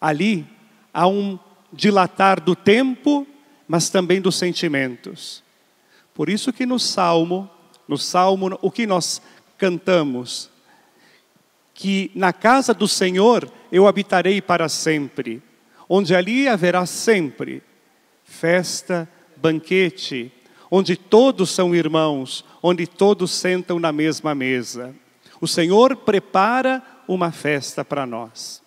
Ali 0.00 0.46
há 0.90 1.06
um 1.06 1.38
dilatar 1.70 2.40
do 2.40 2.56
tempo, 2.56 3.26
mas 3.68 3.90
também 3.90 4.22
dos 4.22 4.36
sentimentos. 4.36 5.42
Por 6.14 6.30
isso 6.30 6.50
que 6.50 6.64
no 6.64 6.78
salmo, 6.78 7.46
no 7.86 7.98
salmo, 7.98 8.58
o 8.62 8.70
que 8.70 8.86
nós 8.86 9.20
cantamos, 9.58 10.48
que 11.74 12.10
na 12.14 12.32
casa 12.32 12.72
do 12.72 12.86
Senhor 12.86 13.50
eu 13.70 13.86
habitarei 13.86 14.40
para 14.40 14.68
sempre, 14.68 15.42
onde 15.88 16.14
ali 16.14 16.48
haverá 16.48 16.86
sempre 16.86 17.62
festa, 18.24 19.08
banquete, 19.36 20.32
onde 20.70 20.96
todos 20.96 21.50
são 21.50 21.74
irmãos, 21.74 22.44
onde 22.62 22.86
todos 22.86 23.32
sentam 23.32 23.78
na 23.78 23.92
mesma 23.92 24.34
mesa. 24.34 24.94
O 25.40 25.46
Senhor 25.46 25.96
prepara 25.96 26.82
uma 27.06 27.30
festa 27.30 27.84
para 27.84 28.06
nós. 28.06 28.62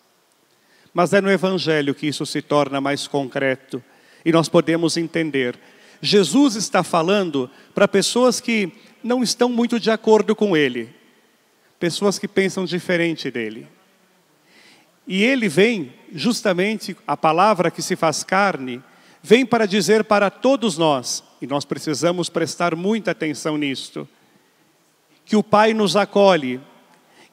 Mas 0.94 1.14
é 1.14 1.22
no 1.22 1.32
Evangelho 1.32 1.96
que 1.96 2.08
isso 2.08 2.26
se 2.26 2.42
torna 2.42 2.82
mais 2.82 3.08
concreto 3.08 3.84
e 4.26 4.32
nós 4.32 4.50
podemos 4.50 4.98
entender. 4.98 5.58
Jesus 6.02 6.56
está 6.56 6.84
falando 6.84 7.50
para 7.74 7.88
pessoas 7.88 8.40
que 8.40 8.72
não 9.04 9.24
estão 9.24 9.50
muito 9.50 9.80
de 9.80 9.90
acordo 9.90 10.36
com 10.36 10.56
Ele, 10.56 10.94
pessoas 11.80 12.18
que 12.18 12.28
pensam 12.28 12.66
diferente 12.66 13.30
dele. 13.30 13.68
E 15.08 15.24
ele 15.24 15.48
vem, 15.48 15.94
justamente, 16.12 16.96
a 17.08 17.16
palavra 17.16 17.72
que 17.72 17.82
se 17.82 17.96
faz 17.96 18.24
carne, 18.24 18.84
vem 19.24 19.46
para 19.46 19.66
dizer 19.66 20.04
para 20.04 20.30
todos 20.30 20.78
nós, 20.78 21.24
e 21.42 21.48
nós 21.48 21.64
precisamos 21.64 22.30
prestar 22.30 22.76
muita 22.76 23.12
atenção 23.12 23.58
nisto, 23.58 24.08
que 25.26 25.36
o 25.36 25.44
Pai 25.44 25.74
nos 25.74 25.96
acolhe 25.96 26.60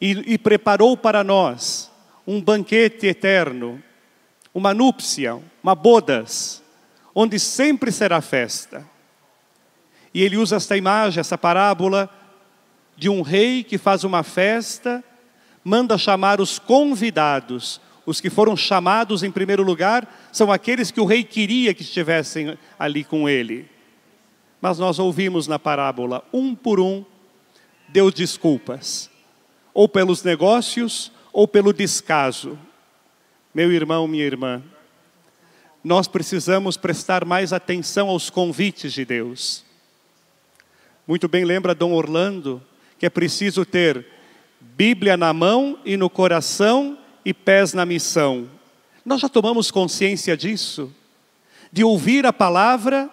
e, 0.01 0.35
e 0.35 0.39
preparou 0.39 0.97
para 0.97 1.25
nós 1.25 1.91
um 2.27 2.41
banquete 2.41 3.07
eterno, 3.07 3.83
uma 4.53 4.73
núpcia, 4.73 5.41
uma 5.63 5.75
bodas, 5.75 6.63
onde 7.15 7.39
sempre 7.39 7.91
será 7.91 8.21
festa. 8.21 8.85
E 10.13 10.23
ele 10.23 10.37
usa 10.37 10.57
esta 10.57 10.77
imagem, 10.77 11.21
essa 11.21 11.37
parábola, 11.37 12.09
de 12.97 13.09
um 13.09 13.23
rei 13.23 13.65
que 13.65 13.79
faz 13.79 14.05
uma 14.05 14.23
festa, 14.23 15.03
manda 15.63 15.99
chamar 15.99 16.41
os 16.41 16.59
convidados. 16.59 17.81
Os 18.07 18.21
que 18.21 18.29
foram 18.29 18.57
chamados 18.57 19.23
em 19.23 19.31
primeiro 19.31 19.63
lugar 19.63 20.29
são 20.31 20.53
aqueles 20.53 20.91
que 20.91 21.01
o 21.01 21.07
rei 21.07 21.25
queria 21.25 21.73
que 21.73 21.83
estivessem 21.83 22.59
ali 22.79 23.03
com 23.03 23.29
ele. 23.29 23.69
Mas 24.61 24.79
nós 24.79 24.99
ouvimos 24.99 25.47
na 25.47 25.59
parábola, 25.59 26.23
um 26.33 26.55
por 26.55 26.79
um, 26.81 27.05
deu 27.89 28.11
desculpas, 28.11 29.11
ou 29.73 29.89
pelos 29.89 30.23
negócios, 30.23 31.11
ou 31.33 31.49
pelo 31.49 31.73
descaso. 31.73 32.59
Meu 33.55 33.73
irmão, 33.73 34.07
minha 34.07 34.25
irmã, 34.25 34.63
nós 35.83 36.09
precisamos 36.09 36.77
prestar 36.77 37.25
mais 37.25 37.53
atenção 37.53 38.09
aos 38.09 38.31
convites 38.31 38.93
de 38.93 39.05
Deus. 39.05 39.65
Muito 41.07 41.29
bem 41.29 41.45
lembra 41.45 41.75
Dom 41.75 41.93
Orlando, 41.93 42.63
que 43.05 43.07
é 43.07 43.11
preciso 43.11 43.67
ter 43.67 44.07
Bíblia 44.59 45.15
na 45.15 45.31
mão 45.35 45.79
e 45.85 45.95
no 45.95 46.09
coração 46.09 46.97
e 47.23 47.35
pés 47.35 47.75
na 47.75 47.85
missão. 47.85 48.49
Nós 49.05 49.21
já 49.21 49.29
tomamos 49.29 49.71
consciência 49.71 50.35
disso, 50.35 50.91
de 51.71 51.85
ouvir 51.85 52.25
a 52.25 52.33
palavra, 52.33 53.11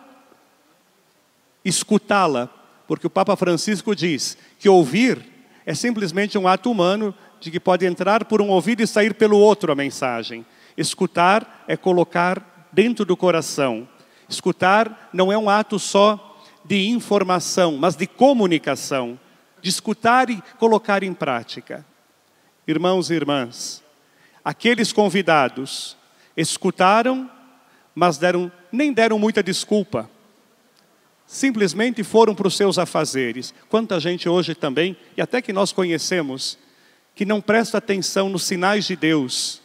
escutá-la, 1.65 2.49
porque 2.87 3.05
o 3.05 3.09
Papa 3.09 3.35
Francisco 3.35 3.93
diz 3.93 4.37
que 4.57 4.69
ouvir 4.69 5.21
é 5.65 5.73
simplesmente 5.73 6.37
um 6.37 6.47
ato 6.47 6.71
humano 6.71 7.13
de 7.41 7.51
que 7.51 7.59
pode 7.59 7.85
entrar 7.85 8.23
por 8.23 8.41
um 8.41 8.47
ouvido 8.47 8.81
e 8.81 8.87
sair 8.87 9.13
pelo 9.13 9.37
outro 9.37 9.73
a 9.73 9.75
mensagem. 9.75 10.45
Escutar 10.77 11.65
é 11.67 11.75
colocar 11.75 12.69
dentro 12.71 13.03
do 13.03 13.17
coração. 13.17 13.85
Escutar 14.29 15.09
não 15.11 15.33
é 15.33 15.37
um 15.37 15.49
ato 15.49 15.77
só 15.77 16.39
de 16.63 16.87
informação, 16.87 17.75
mas 17.75 17.97
de 17.97 18.07
comunicação 18.07 19.19
de 19.61 19.69
escutar 19.69 20.29
e 20.29 20.41
colocar 20.57 21.03
em 21.03 21.13
prática. 21.13 21.85
Irmãos 22.67 23.09
e 23.09 23.13
irmãs, 23.13 23.83
aqueles 24.43 24.91
convidados 24.91 25.97
escutaram, 26.35 27.29
mas 27.93 28.17
deram, 28.17 28.51
nem 28.71 28.93
deram 28.93 29.19
muita 29.19 29.43
desculpa. 29.43 30.09
Simplesmente 31.25 32.03
foram 32.03 32.35
para 32.35 32.47
os 32.47 32.57
seus 32.57 32.77
afazeres. 32.77 33.53
Quanta 33.69 33.99
gente 33.99 34.27
hoje 34.27 34.53
também, 34.53 34.97
e 35.15 35.21
até 35.21 35.41
que 35.41 35.53
nós 35.53 35.71
conhecemos, 35.71 36.57
que 37.15 37.25
não 37.25 37.41
presta 37.41 37.77
atenção 37.77 38.29
nos 38.29 38.43
sinais 38.43 38.85
de 38.85 38.95
Deus, 38.95 39.61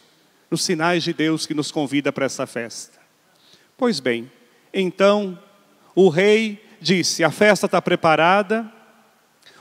nos 0.49 0.63
sinais 0.63 1.03
de 1.03 1.13
Deus 1.13 1.45
que 1.45 1.53
nos 1.53 1.71
convida 1.71 2.11
para 2.11 2.25
essa 2.25 2.45
festa. 2.47 2.99
Pois 3.77 3.99
bem, 3.99 4.31
então 4.73 5.37
o 5.93 6.09
rei 6.09 6.63
disse: 6.79 7.23
a 7.23 7.31
festa 7.31 7.65
está 7.65 7.81
preparada, 7.81 8.71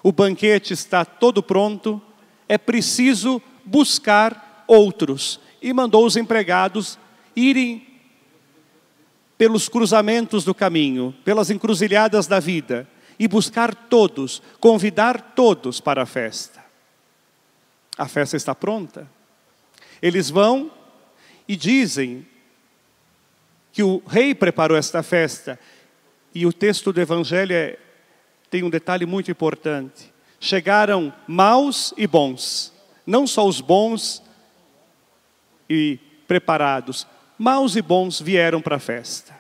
o 0.07 0.13
banquete 0.13 0.73
está 0.73 1.05
todo 1.05 1.43
pronto, 1.43 2.01
é 2.49 2.57
preciso 2.57 3.43
buscar 3.65 4.63
outros. 4.69 5.41
E 5.61 5.73
mandou 5.73 6.07
os 6.07 6.17
empregados 6.17 6.97
irem 7.35 7.85
pelos 9.37 9.69
cruzamentos 9.69 10.45
do 10.45 10.55
caminho, 10.55 11.13
pelas 11.25 11.51
encruzilhadas 11.51 12.29
da 12.29 12.39
vida, 12.39 12.89
e 13.19 13.27
buscar 13.27 13.75
todos, 13.75 14.41
convidar 14.61 15.33
todos 15.35 15.81
para 15.81 16.05
a 16.05 16.07
festa. 16.07 16.65
A 17.99 18.07
festa 18.07 18.37
está 18.37 18.55
pronta. 18.55 19.11
Eles 20.01 20.31
vão 20.31 20.71
e 21.49 21.57
dizem 21.57 22.25
que 23.73 23.83
o 23.83 24.01
rei 24.07 24.37
preparou 24.37 24.79
esta 24.79 25.03
festa, 25.03 25.59
e 26.33 26.47
o 26.47 26.53
texto 26.53 26.93
do 26.93 27.01
Evangelho 27.01 27.57
é 27.57 27.77
tem 28.51 28.63
um 28.63 28.71
detalhe 28.71 29.07
muito 29.07 29.31
importante. 29.31 30.13
Chegaram 30.39 31.13
maus 31.27 31.93
e 31.97 32.07
bons, 32.07 32.73
não 33.07 33.27
só 33.27 33.47
os 33.47 33.61
bons 33.61 34.23
e 35.69 35.99
preparados, 36.29 37.07
maus 37.39 37.77
e 37.77 37.83
bons 37.83 38.21
vieram 38.21 38.61
para 38.61 38.77
a 38.77 38.81
festa. 38.81 39.35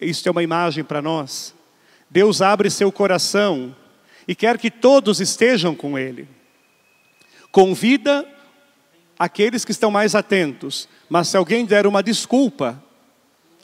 Isto 0.00 0.28
é 0.28 0.32
uma 0.32 0.42
imagem 0.42 0.84
para 0.84 1.02
nós. 1.02 1.54
Deus 2.10 2.40
abre 2.40 2.70
seu 2.70 2.90
coração 2.90 3.74
e 4.26 4.34
quer 4.34 4.58
que 4.58 4.70
todos 4.70 5.20
estejam 5.20 5.74
com 5.74 5.98
Ele. 5.98 6.28
Convida 7.50 8.26
aqueles 9.18 9.64
que 9.64 9.72
estão 9.72 9.90
mais 9.90 10.14
atentos, 10.14 10.88
mas 11.08 11.28
se 11.28 11.36
alguém 11.36 11.64
der 11.64 11.86
uma 11.86 12.02
desculpa, 12.02 12.82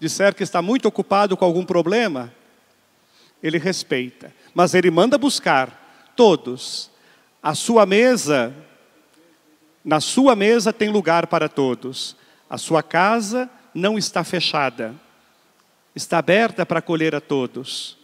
disser 0.01 0.35
que 0.35 0.43
está 0.43 0.61
muito 0.61 0.87
ocupado 0.89 1.37
com 1.37 1.45
algum 1.45 1.65
problema, 1.65 2.33
ele 3.45 3.59
respeita, 3.59 4.35
mas 4.55 4.73
ele 4.73 4.91
manda 4.91 5.19
buscar 5.19 6.11
todos. 6.17 6.91
A 7.43 7.55
sua 7.55 7.85
mesa, 7.85 8.55
na 9.85 10.01
sua 10.01 10.35
mesa 10.35 10.73
tem 10.73 10.89
lugar 10.89 11.27
para 11.27 11.47
todos. 11.47 12.17
A 12.49 12.57
sua 12.57 12.83
casa 12.83 13.51
não 13.75 13.99
está 13.99 14.25
fechada, 14.25 14.95
está 15.95 16.17
aberta 16.17 16.65
para 16.65 16.79
acolher 16.79 17.15
a 17.15 17.21
todos. 17.21 17.99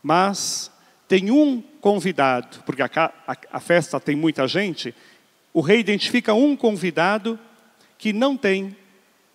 Mas 0.00 0.70
tem 1.08 1.32
um 1.32 1.60
convidado, 1.80 2.62
porque 2.64 2.82
a, 2.82 3.12
a, 3.26 3.36
a 3.54 3.58
festa 3.58 3.98
tem 3.98 4.14
muita 4.14 4.46
gente, 4.46 4.94
o 5.52 5.60
rei 5.60 5.80
identifica 5.80 6.32
um 6.34 6.54
convidado 6.54 7.36
que 7.98 8.12
não 8.12 8.36
tem, 8.36 8.76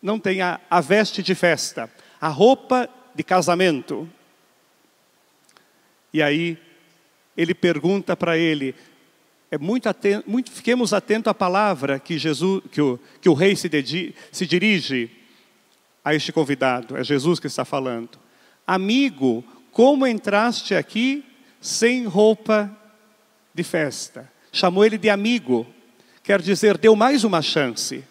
não 0.02 0.18
tem 0.18 0.42
a, 0.42 0.58
a 0.70 0.80
veste 0.80 1.22
de 1.22 1.36
festa, 1.36 1.92
a 2.22 2.30
roupa 2.30 2.90
de 3.14 3.24
casamento. 3.26 4.10
E 6.16 6.22
aí 6.22 6.58
ele 7.36 7.54
pergunta 7.54 8.16
para 8.16 8.38
ele, 8.38 8.74
é 9.52 9.58
muito 9.58 9.90
atento, 9.90 10.24
muito, 10.32 10.50
fiquemos 10.50 10.94
atentos 10.94 11.30
à 11.30 11.34
palavra 11.34 12.00
que 12.00 12.18
Jesus, 12.18 12.64
que 12.72 12.80
o, 12.80 12.98
que 13.20 13.28
o 13.28 13.34
rei 13.34 13.54
se, 13.54 13.68
dedi, 13.68 14.16
se 14.32 14.48
dirige 14.48 15.12
a 16.06 16.16
este 16.16 16.32
convidado. 16.32 16.96
É 16.96 17.04
Jesus 17.04 17.38
que 17.38 17.48
está 17.48 17.66
falando. 17.66 18.18
Amigo, 18.66 19.44
como 19.74 20.08
entraste 20.08 20.74
aqui 20.74 21.22
sem 21.60 22.06
roupa 22.06 22.74
de 23.54 23.64
festa? 23.64 24.32
Chamou 24.54 24.86
ele 24.86 24.98
de 24.98 25.10
amigo, 25.10 25.68
quer 26.24 26.42
dizer, 26.42 26.78
deu 26.78 26.96
mais 26.96 27.26
uma 27.26 27.42
chance. 27.42 28.06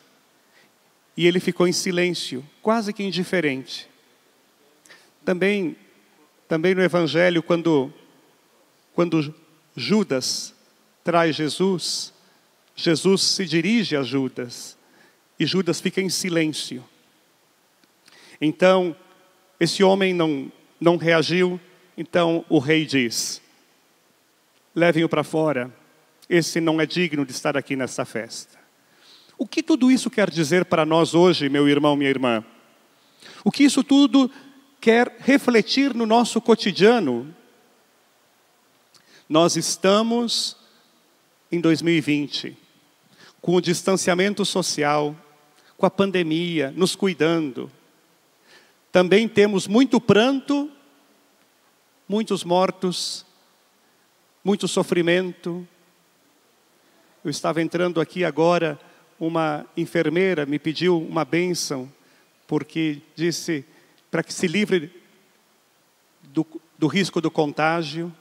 E 1.16 1.26
ele 1.26 1.40
ficou 1.40 1.66
em 1.66 1.72
silêncio, 1.72 2.44
quase 2.60 2.92
que 2.92 3.02
indiferente. 3.02 3.88
Também 5.24 5.74
também 6.48 6.74
no 6.74 6.83
Evangelho, 6.83 7.42
quando, 7.42 7.92
quando 8.94 9.35
Judas 9.76 10.54
traz 11.02 11.37
Jesus, 11.37 12.12
Jesus 12.74 13.22
se 13.22 13.44
dirige 13.44 13.96
a 13.96 14.02
Judas 14.02 14.76
e 15.38 15.46
Judas 15.46 15.80
fica 15.80 16.00
em 16.00 16.09
silêncio. 16.09 16.85
Então, 18.40 18.96
esse 19.59 19.83
homem 19.83 20.12
não, 20.12 20.50
não 20.80 20.96
reagiu, 20.96 21.61
então 21.96 22.44
o 22.48 22.59
rei 22.59 22.85
diz: 22.85 23.40
levem-o 24.74 25.09
para 25.09 25.24
fora, 25.24 25.72
esse 26.28 26.61
não 26.61 26.80
é 26.80 26.87
digno 26.87 27.24
de 27.24 27.33
estar 27.33 27.57
aqui 27.57 27.76
nesta 27.76 28.04
festa. 28.04 28.59
O 29.37 29.46
que 29.46 29.62
tudo 29.62 29.90
isso 29.90 30.11
quer 30.11 30.30
dizer 30.30 30.64
para 30.64 30.85
nós 30.85 31.14
hoje, 31.14 31.48
meu 31.48 31.68
irmão, 31.68 31.96
minha 31.96 32.11
irmã? 32.11 32.44
O 33.44 33.50
que 33.50 33.64
isso 33.64 33.83
tudo 33.83 34.30
quer 34.84 35.16
refletir 35.20 35.94
no 35.94 36.04
nosso 36.04 36.42
cotidiano? 36.42 37.34
Nós 39.26 39.56
estamos 39.56 40.58
em 41.50 41.58
2020, 41.58 42.54
com 43.40 43.54
o 43.54 43.62
distanciamento 43.62 44.44
social, 44.44 45.16
com 45.78 45.86
a 45.86 45.90
pandemia, 45.90 46.70
nos 46.76 46.94
cuidando. 46.94 47.72
Também 48.92 49.26
temos 49.26 49.66
muito 49.66 49.98
pranto, 49.98 50.70
muitos 52.06 52.44
mortos, 52.44 53.24
muito 54.44 54.68
sofrimento. 54.68 55.66
Eu 57.24 57.30
estava 57.30 57.62
entrando 57.62 58.02
aqui 58.02 58.22
agora, 58.22 58.78
uma 59.18 59.64
enfermeira 59.78 60.44
me 60.44 60.58
pediu 60.58 61.00
uma 61.00 61.24
bênção, 61.24 61.90
porque 62.46 63.00
disse 63.16 63.64
para 64.14 64.22
que 64.22 64.33
se 64.33 64.46
livre 64.46 64.92
do, 66.22 66.46
do 66.79 66.87
risco 66.87 67.20
do 67.20 67.33
contágio. 67.33 68.14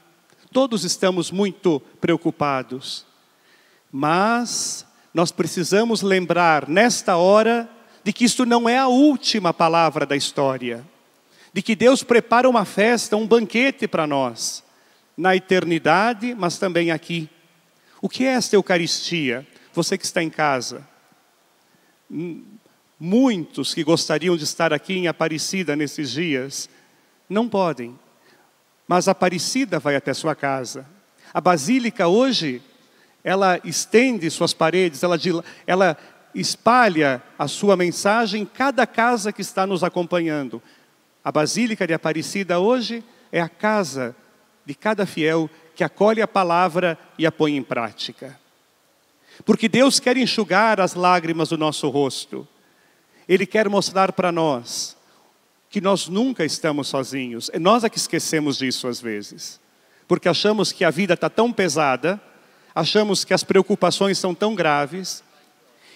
Todos 0.50 0.82
estamos 0.82 1.30
muito 1.30 1.78
preocupados, 2.00 3.06
mas 3.92 4.84
nós 5.14 5.30
precisamos 5.30 6.02
lembrar 6.02 6.68
nesta 6.68 7.16
hora 7.16 7.70
de 8.02 8.12
que 8.12 8.24
isto 8.24 8.44
não 8.44 8.68
é 8.68 8.76
a 8.76 8.88
última 8.88 9.54
palavra 9.54 10.04
da 10.04 10.16
história, 10.16 10.84
de 11.52 11.62
que 11.62 11.76
Deus 11.76 12.02
prepara 12.02 12.50
uma 12.50 12.64
festa, 12.64 13.16
um 13.16 13.24
banquete 13.24 13.86
para 13.86 14.04
nós, 14.04 14.64
na 15.16 15.36
eternidade, 15.36 16.34
mas 16.34 16.58
também 16.58 16.90
aqui. 16.90 17.30
O 18.02 18.08
que 18.08 18.24
é 18.24 18.32
esta 18.32 18.56
Eucaristia? 18.56 19.46
Você 19.72 19.96
que 19.96 20.04
está 20.04 20.20
em 20.20 20.28
casa. 20.28 20.84
Muitos 23.06 23.74
que 23.74 23.84
gostariam 23.84 24.34
de 24.34 24.44
estar 24.44 24.72
aqui 24.72 24.94
em 24.94 25.08
Aparecida 25.08 25.76
nesses 25.76 26.10
dias, 26.10 26.70
não 27.28 27.46
podem. 27.46 27.98
Mas 28.88 29.08
Aparecida 29.08 29.78
vai 29.78 29.94
até 29.94 30.14
sua 30.14 30.34
casa. 30.34 30.86
A 31.30 31.38
Basílica 31.38 32.08
hoje, 32.08 32.62
ela 33.22 33.60
estende 33.62 34.30
suas 34.30 34.54
paredes, 34.54 35.02
ela, 35.02 35.18
ela 35.66 35.98
espalha 36.34 37.22
a 37.38 37.46
sua 37.46 37.76
mensagem 37.76 38.40
em 38.40 38.46
cada 38.46 38.86
casa 38.86 39.34
que 39.34 39.42
está 39.42 39.66
nos 39.66 39.84
acompanhando. 39.84 40.62
A 41.22 41.30
Basílica 41.30 41.86
de 41.86 41.92
Aparecida 41.92 42.58
hoje 42.58 43.04
é 43.30 43.38
a 43.38 43.50
casa 43.50 44.16
de 44.64 44.74
cada 44.74 45.04
fiel 45.04 45.50
que 45.76 45.84
acolhe 45.84 46.22
a 46.22 46.26
palavra 46.26 46.98
e 47.18 47.26
a 47.26 47.30
põe 47.30 47.54
em 47.54 47.62
prática. 47.62 48.40
Porque 49.44 49.68
Deus 49.68 50.00
quer 50.00 50.16
enxugar 50.16 50.80
as 50.80 50.94
lágrimas 50.94 51.50
do 51.50 51.58
nosso 51.58 51.90
rosto. 51.90 52.48
Ele 53.28 53.46
quer 53.46 53.68
mostrar 53.68 54.12
para 54.12 54.30
nós 54.30 54.96
que 55.70 55.80
nós 55.80 56.08
nunca 56.08 56.44
estamos 56.44 56.88
sozinhos. 56.88 57.50
É 57.52 57.58
nós 57.58 57.82
é 57.82 57.88
que 57.88 57.98
esquecemos 57.98 58.58
disso 58.58 58.86
às 58.86 59.00
vezes. 59.00 59.60
Porque 60.06 60.28
achamos 60.28 60.70
que 60.70 60.84
a 60.84 60.90
vida 60.90 61.14
está 61.14 61.28
tão 61.28 61.52
pesada, 61.52 62.20
achamos 62.74 63.24
que 63.24 63.34
as 63.34 63.42
preocupações 63.42 64.18
são 64.18 64.34
tão 64.34 64.54
graves, 64.54 65.24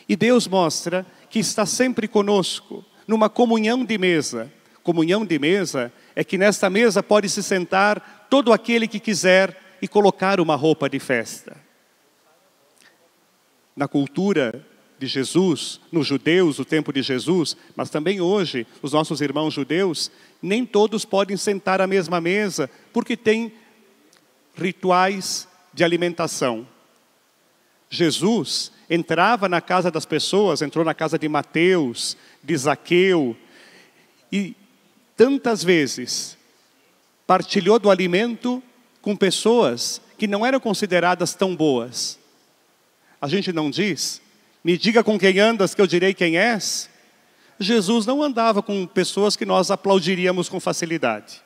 e 0.09 0.17
Deus 0.17 0.49
mostra 0.49 1.07
que 1.29 1.39
está 1.39 1.67
sempre 1.67 2.09
conosco, 2.09 2.85
numa 3.07 3.29
comunhão 3.29 3.85
de 3.85 3.99
mesa. 3.99 4.51
Comunhão 4.83 5.25
de 5.25 5.39
mesa 5.39 5.93
é 6.17 6.25
que 6.25 6.39
nesta 6.39 6.71
mesa 6.71 7.03
pode 7.03 7.29
se 7.29 7.43
sentar 7.43 8.27
todo 8.31 8.53
aquele 8.53 8.89
que 8.89 8.99
quiser 8.99 9.77
e 9.83 9.87
colocar 9.87 10.41
uma 10.41 10.57
roupa 10.57 10.89
de 10.89 10.99
festa. 10.99 11.57
Na 13.77 13.87
cultura 13.87 14.67
de 14.99 15.07
Jesus, 15.07 15.81
nos 15.93 16.07
judeus, 16.07 16.59
o 16.59 16.65
tempo 16.65 16.93
de 16.93 17.03
Jesus, 17.03 17.57
mas 17.77 17.89
também 17.89 18.21
hoje, 18.21 18.67
os 18.83 18.93
nossos 18.93 19.21
irmãos 19.21 19.55
judeus, 19.55 20.11
nem 20.43 20.67
todos 20.67 21.05
podem 21.05 21.37
sentar 21.37 21.81
à 21.81 21.87
mesma 21.87 22.21
mesa, 22.21 22.69
porque 22.93 23.17
tem 23.17 23.53
rituais 24.57 25.47
de 25.73 25.85
alimentação. 25.85 26.67
Jesus 27.89 28.73
entrava 28.91 29.49
na 29.49 29.61
casa 29.61 29.91
das 29.91 30.05
pessoas, 30.05 30.63
entrou 30.63 30.85
na 30.85 30.95
casa 30.95 31.19
de 31.19 31.29
Mateus, 31.29 32.17
de 32.43 32.57
Zaqueu, 32.57 33.37
e 34.33 34.55
tantas 35.17 35.63
vezes 35.63 36.37
partilhou 37.27 37.79
do 37.79 37.91
alimento 37.91 38.63
com 39.01 39.17
pessoas 39.17 40.01
que 40.19 40.27
não 40.27 40.45
eram 40.45 40.59
consideradas 40.59 41.35
tão 41.35 41.55
boas. 41.55 42.19
A 43.21 43.29
gente 43.29 43.53
não 43.53 43.71
diz 43.71 44.21
me 44.63 44.77
diga 44.77 45.05
com 45.05 45.19
quem 45.19 45.39
andas, 45.39 45.75
que 45.75 45.81
eu 45.81 45.87
direi 45.87 46.13
quem 46.13 46.37
és. 46.37 46.91
Jesus 47.59 48.07
não 48.07 48.23
andava 48.23 48.63
com 48.63 48.87
pessoas 48.87 49.37
que 49.37 49.45
nós 49.45 49.71
aplaudiríamos 49.71 50.49
com 50.49 50.61
facilidade. 50.61 51.43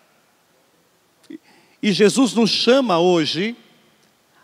E 1.83 1.93
Jesus 1.93 2.35
nos 2.35 2.51
chama 2.51 2.99
hoje 2.99 3.57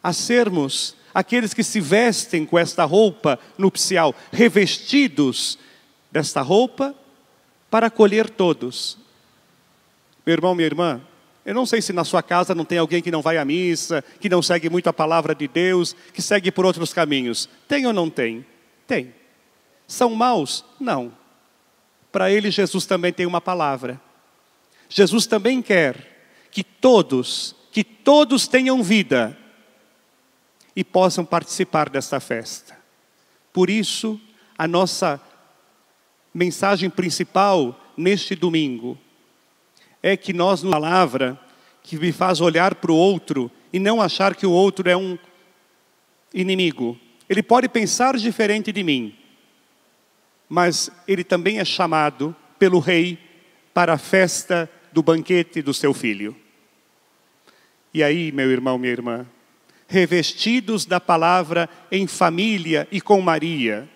a 0.03 0.13
sermos 0.13 0.97
aqueles 1.13 1.53
que 1.53 1.63
se 1.63 1.81
vestem 1.81 2.45
com 2.45 2.59
esta 2.59 2.85
roupa 2.85 3.39
nupcial, 3.57 4.15
revestidos 4.33 5.59
desta 6.11 6.41
roupa, 6.41 6.95
para 7.71 7.89
acolher 7.89 8.31
todos. 8.31 8.99
Meu 10.25 10.33
irmão, 10.33 10.55
minha 10.55 10.67
irmã, 10.67 11.01
eu 11.45 11.55
não 11.55 11.67
sei 11.67 11.81
se 11.81 11.93
na 11.93 12.05
sua 12.05 12.23
casa 12.23 12.55
não 12.55 12.65
tem 12.65 12.79
alguém 12.79 13.03
que 13.03 13.11
não 13.11 13.23
vai 13.23 13.39
à 13.39 13.45
missa, 13.45 14.05
que 14.21 14.29
não 14.29 14.43
segue 14.43 14.69
muito 14.69 14.89
a 14.89 14.93
palavra 14.93 15.35
de 15.35 15.49
Deus, 15.49 15.95
que 16.13 16.23
segue 16.23 16.51
por 16.51 16.67
outros 16.67 16.93
caminhos. 16.93 17.49
Tem 17.67 17.87
ou 17.87 17.93
não 17.93 18.11
tem? 18.11 18.45
Tem. 18.89 19.15
São 19.87 20.15
maus? 20.15 20.65
Não. 20.81 21.13
Para 22.11 22.31
ele, 22.31 22.51
Jesus 22.51 22.87
também 22.87 23.13
tem 23.13 23.27
uma 23.27 23.41
palavra. 23.41 24.01
Jesus 24.89 25.27
também 25.27 25.63
quer 25.63 26.49
que 26.51 26.65
todos, 26.65 27.55
que 27.71 27.85
todos 27.85 28.49
tenham 28.49 28.83
vida 28.83 29.39
e 30.75 30.83
possam 30.83 31.25
participar 31.25 31.91
desta 31.91 32.19
festa. 32.19 32.77
Por 33.53 33.69
isso, 33.69 34.19
a 34.57 34.67
nossa 34.67 35.21
mensagem 36.33 36.89
principal 36.89 37.79
neste 37.97 38.35
domingo 38.35 38.99
é 40.03 40.17
que 40.17 40.33
nós, 40.33 40.63
na 40.63 40.71
palavra, 40.71 41.39
que 41.83 41.99
me 41.99 42.13
faz 42.13 42.41
olhar 42.41 42.77
para 42.77 42.93
o 42.93 42.97
outro 42.97 43.51
e 43.71 43.79
não 43.79 44.01
achar 44.01 44.35
que 44.35 44.47
o 44.47 44.53
outro 44.53 44.89
é 44.89 44.97
um 44.97 45.19
inimigo, 46.33 46.99
ele 47.29 47.43
pode 47.43 47.69
pensar 47.69 48.17
diferente 48.17 48.73
de 48.73 48.83
mim, 48.83 49.17
mas 50.49 50.91
ele 51.07 51.23
também 51.23 51.59
é 51.59 51.65
chamado 51.65 52.35
pelo 52.59 52.79
rei 52.79 53.19
para 53.75 53.93
a 53.93 53.99
festa 53.99 54.71
do 54.93 55.03
banquete 55.03 55.63
do 55.63 55.75
seu 55.75 55.93
filho. 55.93 56.35
E 57.93 58.03
aí, 58.03 58.33
meu 58.33 58.51
irmão, 58.51 58.79
minha 58.79 58.93
irmã, 58.93 59.27
revestidos 59.87 60.85
da 60.85 61.01
palavra 61.01 61.69
em 61.91 62.07
família 62.07 62.89
e 62.91 63.01
com 63.01 63.21
Maria, 63.21 63.89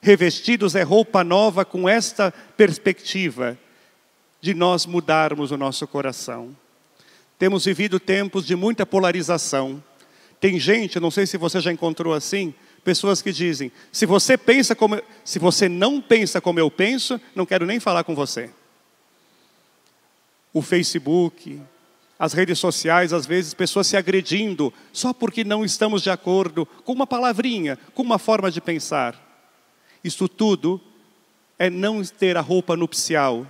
revestidos 0.00 0.74
é 0.74 0.82
roupa 0.82 1.22
nova 1.22 1.64
com 1.64 1.88
esta 1.88 2.32
perspectiva 2.56 3.58
de 4.40 4.54
nós 4.54 4.86
mudarmos 4.86 5.50
o 5.50 5.56
nosso 5.56 5.86
coração. 5.86 6.56
Temos 7.38 7.64
vivido 7.64 8.00
tempos 8.00 8.46
de 8.46 8.56
muita 8.56 8.84
polarização. 8.84 9.82
Tem 10.40 10.58
gente, 10.58 11.00
não 11.00 11.10
sei 11.10 11.26
se 11.26 11.36
você 11.36 11.60
já 11.60 11.72
encontrou 11.72 12.14
assim, 12.14 12.54
Pessoas 12.84 13.20
que 13.20 13.32
dizem: 13.32 13.70
se 13.92 14.06
você 14.06 14.36
pensa 14.36 14.74
como, 14.74 15.00
se 15.24 15.38
você 15.38 15.68
não 15.68 16.00
pensa 16.00 16.40
como 16.40 16.58
eu 16.58 16.70
penso, 16.70 17.20
não 17.34 17.46
quero 17.46 17.66
nem 17.66 17.80
falar 17.80 18.04
com 18.04 18.14
você. 18.14 18.50
O 20.52 20.62
Facebook, 20.62 21.60
as 22.18 22.32
redes 22.32 22.58
sociais, 22.58 23.12
às 23.12 23.26
vezes 23.26 23.54
pessoas 23.54 23.86
se 23.86 23.96
agredindo 23.96 24.72
só 24.92 25.12
porque 25.12 25.44
não 25.44 25.64
estamos 25.64 26.02
de 26.02 26.10
acordo 26.10 26.66
com 26.84 26.92
uma 26.92 27.06
palavrinha, 27.06 27.78
com 27.94 28.02
uma 28.02 28.18
forma 28.18 28.50
de 28.50 28.60
pensar. 28.60 29.14
Isso 30.02 30.28
tudo 30.28 30.80
é 31.58 31.70
não 31.70 32.02
ter 32.02 32.36
a 32.36 32.40
roupa 32.40 32.76
nupcial, 32.76 33.46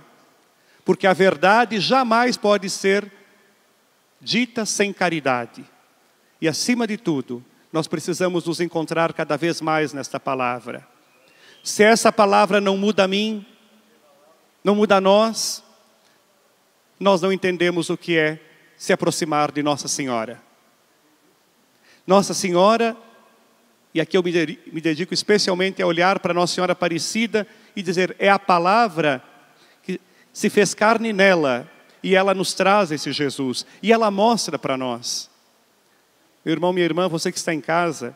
porque 0.83 1.07
a 1.07 1.13
verdade 1.13 1.79
jamais 1.79 2.37
pode 2.37 2.69
ser 2.69 3.11
dita 4.21 4.65
sem 4.65 4.91
caridade. 4.91 5.63
E 6.41 6.47
acima 6.47 6.87
de 6.87 6.97
tudo, 6.97 7.43
nós 7.71 7.87
precisamos 7.87 8.45
nos 8.45 8.59
encontrar 8.59 9.13
cada 9.13 9.37
vez 9.37 9.61
mais 9.61 9.93
nesta 9.93 10.19
palavra. 10.19 10.87
Se 11.63 11.83
essa 11.83 12.11
palavra 12.11 12.59
não 12.59 12.77
muda 12.77 13.03
a 13.03 13.07
mim, 13.07 13.45
não 14.63 14.75
muda 14.75 14.97
a 14.97 15.01
nós, 15.01 15.63
nós 16.99 17.21
não 17.21 17.31
entendemos 17.31 17.89
o 17.89 17.97
que 17.97 18.17
é 18.17 18.39
se 18.75 18.91
aproximar 18.91 19.51
de 19.51 19.61
Nossa 19.61 19.87
Senhora. 19.87 20.41
Nossa 22.07 22.33
Senhora, 22.33 22.97
e 23.93 24.01
aqui 24.01 24.17
eu 24.17 24.23
me 24.23 24.81
dedico 24.81 25.13
especialmente 25.13 25.81
a 25.81 25.87
olhar 25.87 26.19
para 26.19 26.33
Nossa 26.33 26.55
Senhora 26.55 26.73
Aparecida 26.73 27.47
e 27.75 27.83
dizer: 27.83 28.15
é 28.17 28.29
a 28.29 28.39
palavra 28.39 29.23
que 29.83 30.01
se 30.33 30.49
fez 30.49 30.73
carne 30.73 31.13
nela 31.13 31.69
e 32.01 32.15
ela 32.15 32.33
nos 32.33 32.53
traz 32.53 32.91
esse 32.91 33.11
Jesus 33.11 33.65
e 33.83 33.91
ela 33.93 34.09
mostra 34.09 34.57
para 34.57 34.77
nós. 34.77 35.28
Meu 36.43 36.53
irmão, 36.53 36.71
minha 36.71 36.85
irmã, 36.85 37.07
você 37.07 37.31
que 37.31 37.37
está 37.37 37.53
em 37.53 37.59
casa, 37.61 38.15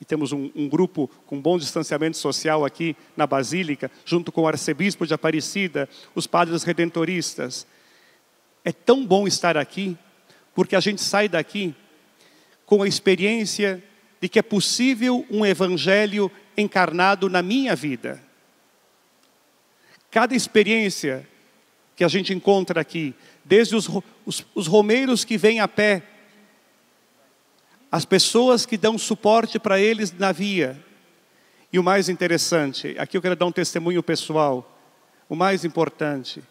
e 0.00 0.04
temos 0.04 0.32
um, 0.32 0.50
um, 0.56 0.68
grupo 0.68 1.08
com 1.26 1.40
bom 1.40 1.56
distanciamento 1.56 2.16
social 2.16 2.64
aqui 2.64 2.96
na 3.16 3.24
Basílica, 3.24 3.88
junto 4.04 4.32
com 4.32 4.42
o 4.42 4.48
arcebispo 4.48 5.06
de 5.06 5.14
Aparecida, 5.14 5.88
os 6.12 6.26
padres 6.26 6.64
redentoristas. 6.64 7.64
É 8.64 8.72
tão 8.72 9.06
bom 9.06 9.28
estar 9.28 9.56
aqui, 9.56 9.96
porque 10.56 10.74
a 10.74 10.80
gente 10.80 11.00
sai 11.00 11.28
daqui 11.28 11.72
com 12.66 12.82
a 12.82 12.88
experiência 12.88 13.82
de 14.20 14.28
que 14.28 14.40
é 14.40 14.42
possível 14.42 15.24
um 15.30 15.46
evangelho 15.46 16.30
encarnado 16.56 17.28
na 17.28 17.40
minha 17.40 17.76
vida. 17.76 18.20
Cada 20.10 20.34
experiência 20.34 21.28
que 21.94 22.02
a 22.02 22.08
gente 22.08 22.34
encontra 22.34 22.80
aqui, 22.80 23.14
desde 23.44 23.76
os, 23.76 23.88
os, 24.26 24.44
os 24.52 24.66
romeiros 24.66 25.24
que 25.24 25.38
vêm 25.38 25.60
a 25.60 25.68
pé, 25.68 26.02
as 27.92 28.06
pessoas 28.06 28.64
que 28.64 28.78
dão 28.78 28.96
suporte 28.96 29.58
para 29.58 29.78
eles 29.78 30.10
na 30.18 30.32
via. 30.32 30.82
E 31.70 31.78
o 31.78 31.82
mais 31.82 32.08
interessante, 32.08 32.96
aqui 32.98 33.18
eu 33.18 33.20
quero 33.20 33.36
dar 33.36 33.44
um 33.44 33.52
testemunho 33.52 34.02
pessoal, 34.02 34.78
o 35.28 35.36
mais 35.36 35.62
importante, 35.62 36.42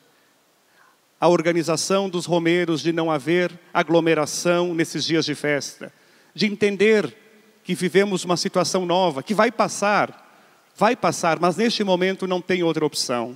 a 1.20 1.28
organização 1.28 2.08
dos 2.08 2.28
romeiros 2.28 2.82
de 2.82 2.94
não 2.94 3.10
haver 3.10 3.52
aglomeração 3.74 4.76
nesses 4.76 5.04
dias 5.04 5.26
de 5.26 5.34
festa, 5.34 5.92
de 6.34 6.46
entender 6.46 7.18
que 7.64 7.74
vivemos 7.74 8.24
uma 8.24 8.38
situação 8.38 8.86
nova, 8.86 9.24
que 9.24 9.34
vai 9.34 9.52
passar, 9.52 10.70
vai 10.76 10.96
passar, 10.96 11.40
mas 11.40 11.58
neste 11.58 11.84
momento 11.84 12.28
não 12.28 12.40
tem 12.40 12.62
outra 12.62 12.86
opção. 12.86 13.36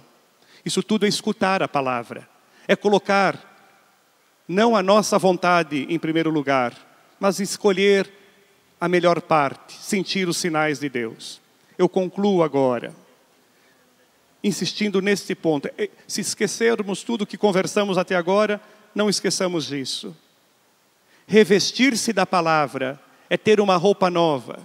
Isso 0.63 0.84
tudo 0.84 1.08
é 1.08 1.10
escutar 1.10 1.63
a 1.63 1.68
palavra, 1.68 2.28
é 2.68 2.76
colocar 2.76 3.56
não 4.48 4.76
a 4.76 4.84
nossa 4.84 5.18
vontade 5.18 5.88
em 5.89 5.98
primeiro 5.98 6.30
lugar, 6.30 6.95
mas 7.26 7.40
escolher 7.40 8.08
a 8.80 8.88
melhor 8.88 9.20
parte, 9.20 9.74
sentir 9.74 10.28
os 10.28 10.38
sinais 10.38 10.80
de 10.80 10.88
Deus. 10.88 11.42
Eu 11.76 11.90
concluo 11.90 12.44
agora, 12.44 12.94
insistindo 14.44 15.02
neste 15.02 15.34
ponto. 15.34 15.68
É, 15.76 15.90
se 16.08 16.22
esquecermos 16.22 17.02
tudo 17.02 17.26
que 17.26 17.36
conversamos 17.36 17.98
até 17.98 18.16
agora, 18.16 18.62
não 18.94 19.10
esqueçamos 19.10 19.66
disso. 19.66 20.16
Revestir-se 21.26 22.14
da 22.14 22.28
palavra 22.28 23.00
é 23.28 23.38
ter 23.38 23.60
uma 23.60 23.76
roupa 23.76 24.12
nova, 24.12 24.60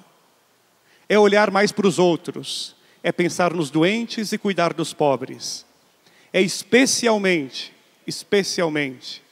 é 1.09 1.19
olhar 1.19 1.51
mais 1.51 1.73
para 1.73 1.87
os 1.87 1.99
outros, 1.99 2.77
é 3.03 3.11
pensar 3.11 3.55
nos 3.55 3.71
doentes 3.71 4.33
e 4.33 4.39
cuidar 4.39 4.75
dos 4.75 4.93
pobres 4.93 5.65
é 6.33 6.41
especialmente, 6.41 7.73
especialmente, 8.07 9.23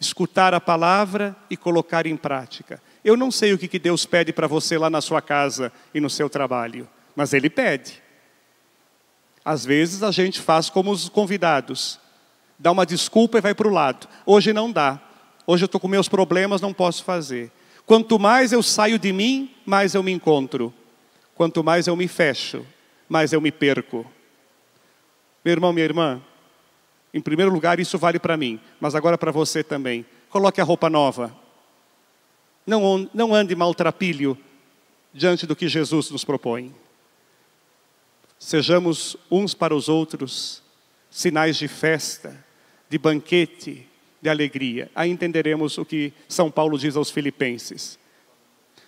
escutar 0.00 0.54
a 0.54 0.60
palavra 0.60 1.36
e 1.50 1.56
colocar 1.56 2.06
em 2.06 2.16
prática. 2.16 2.80
Eu 3.04 3.16
não 3.16 3.30
sei 3.30 3.52
o 3.52 3.58
que 3.58 3.78
Deus 3.78 4.04
pede 4.06 4.32
para 4.32 4.46
você 4.46 4.78
lá 4.78 4.88
na 4.90 5.00
sua 5.00 5.20
casa 5.20 5.72
e 5.94 6.00
no 6.00 6.10
seu 6.10 6.28
trabalho, 6.28 6.88
mas 7.16 7.32
Ele 7.32 7.50
pede. 7.50 8.02
Às 9.44 9.64
vezes 9.64 10.02
a 10.02 10.10
gente 10.10 10.40
faz 10.40 10.68
como 10.68 10.90
os 10.90 11.08
convidados, 11.08 11.98
dá 12.58 12.70
uma 12.70 12.84
desculpa 12.84 13.38
e 13.38 13.40
vai 13.40 13.54
para 13.54 13.68
o 13.68 13.72
lado. 13.72 14.08
Hoje 14.26 14.52
não 14.52 14.70
dá. 14.70 15.00
Hoje 15.46 15.64
eu 15.64 15.66
estou 15.66 15.80
com 15.80 15.88
meus 15.88 16.08
problemas, 16.08 16.60
não 16.60 16.74
posso 16.74 17.02
fazer. 17.02 17.50
Quanto 17.86 18.18
mais 18.18 18.52
eu 18.52 18.62
saio 18.62 18.98
de 18.98 19.12
mim, 19.12 19.50
mais 19.64 19.94
eu 19.94 20.02
me 20.02 20.12
encontro. 20.12 20.74
Quanto 21.34 21.64
mais 21.64 21.86
eu 21.86 21.96
me 21.96 22.06
fecho, 22.06 22.66
mais 23.08 23.32
eu 23.32 23.40
me 23.40 23.50
perco. 23.50 24.04
Meu 25.42 25.52
irmão, 25.52 25.72
minha 25.72 25.84
irmã, 25.84 26.20
em 27.12 27.20
primeiro 27.20 27.52
lugar, 27.52 27.80
isso 27.80 27.98
vale 27.98 28.18
para 28.18 28.36
mim, 28.36 28.60
mas 28.80 28.94
agora 28.94 29.16
para 29.16 29.32
você 29.32 29.64
também. 29.64 30.04
Coloque 30.28 30.60
a 30.60 30.64
roupa 30.64 30.90
nova. 30.90 31.34
Não, 32.66 33.08
não 33.14 33.34
ande 33.34 33.56
maltrapilho 33.56 34.36
diante 35.12 35.46
do 35.46 35.56
que 35.56 35.68
Jesus 35.68 36.10
nos 36.10 36.24
propõe. 36.24 36.74
Sejamos 38.38 39.16
uns 39.30 39.54
para 39.54 39.74
os 39.74 39.88
outros 39.88 40.62
sinais 41.10 41.56
de 41.56 41.66
festa, 41.66 42.44
de 42.88 42.98
banquete, 42.98 43.88
de 44.20 44.28
alegria. 44.28 44.90
Aí 44.94 45.10
entenderemos 45.10 45.78
o 45.78 45.84
que 45.84 46.12
São 46.28 46.50
Paulo 46.50 46.78
diz 46.78 46.94
aos 46.94 47.10
Filipenses. 47.10 47.98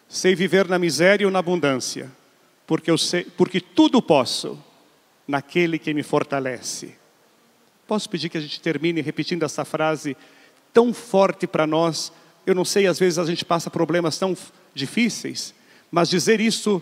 Sei 0.08 0.34
viver 0.34 0.68
na 0.68 0.78
miséria 0.78 1.26
ou 1.26 1.32
na 1.32 1.38
abundância, 1.38 2.10
porque, 2.66 2.90
eu 2.90 2.98
sei, 2.98 3.24
porque 3.24 3.60
tudo 3.60 4.02
posso 4.02 4.62
naquele 5.26 5.78
que 5.78 5.94
me 5.94 6.02
fortalece. 6.02 6.99
Posso 7.90 8.08
pedir 8.08 8.28
que 8.28 8.38
a 8.38 8.40
gente 8.40 8.60
termine 8.60 9.00
repetindo 9.00 9.42
essa 9.42 9.64
frase 9.64 10.16
tão 10.72 10.94
forte 10.94 11.44
para 11.44 11.66
nós? 11.66 12.12
Eu 12.46 12.54
não 12.54 12.64
sei, 12.64 12.86
às 12.86 13.00
vezes 13.00 13.18
a 13.18 13.24
gente 13.24 13.44
passa 13.44 13.68
problemas 13.68 14.16
tão 14.16 14.36
difíceis, 14.72 15.52
mas 15.90 16.08
dizer 16.08 16.40
isso 16.40 16.80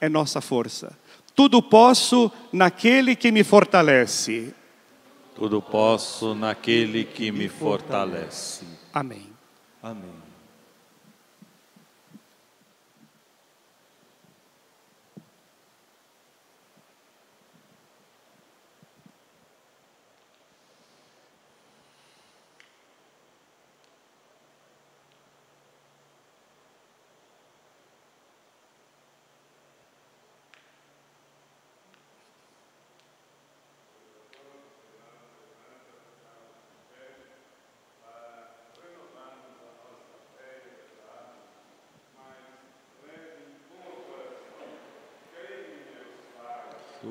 é 0.00 0.08
nossa 0.08 0.40
força. 0.40 0.98
Tudo 1.32 1.62
posso 1.62 2.28
naquele 2.52 3.14
que 3.14 3.30
me 3.30 3.44
fortalece. 3.44 4.52
Tudo 5.36 5.62
posso 5.62 6.34
naquele 6.34 7.04
que 7.04 7.30
me 7.30 7.48
fortalece. 7.48 8.64
Amém. 8.92 9.28
Amém. 9.80 10.21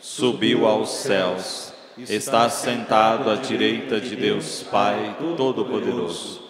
subiu 0.00 0.66
aos 0.66 0.88
céus, 0.88 1.72
está 1.98 2.48
sentado 2.48 3.30
à 3.30 3.36
direita 3.36 4.00
de 4.00 4.16
Deus 4.16 4.62
Pai 4.70 5.16
Todo-Poderoso, 5.36 6.42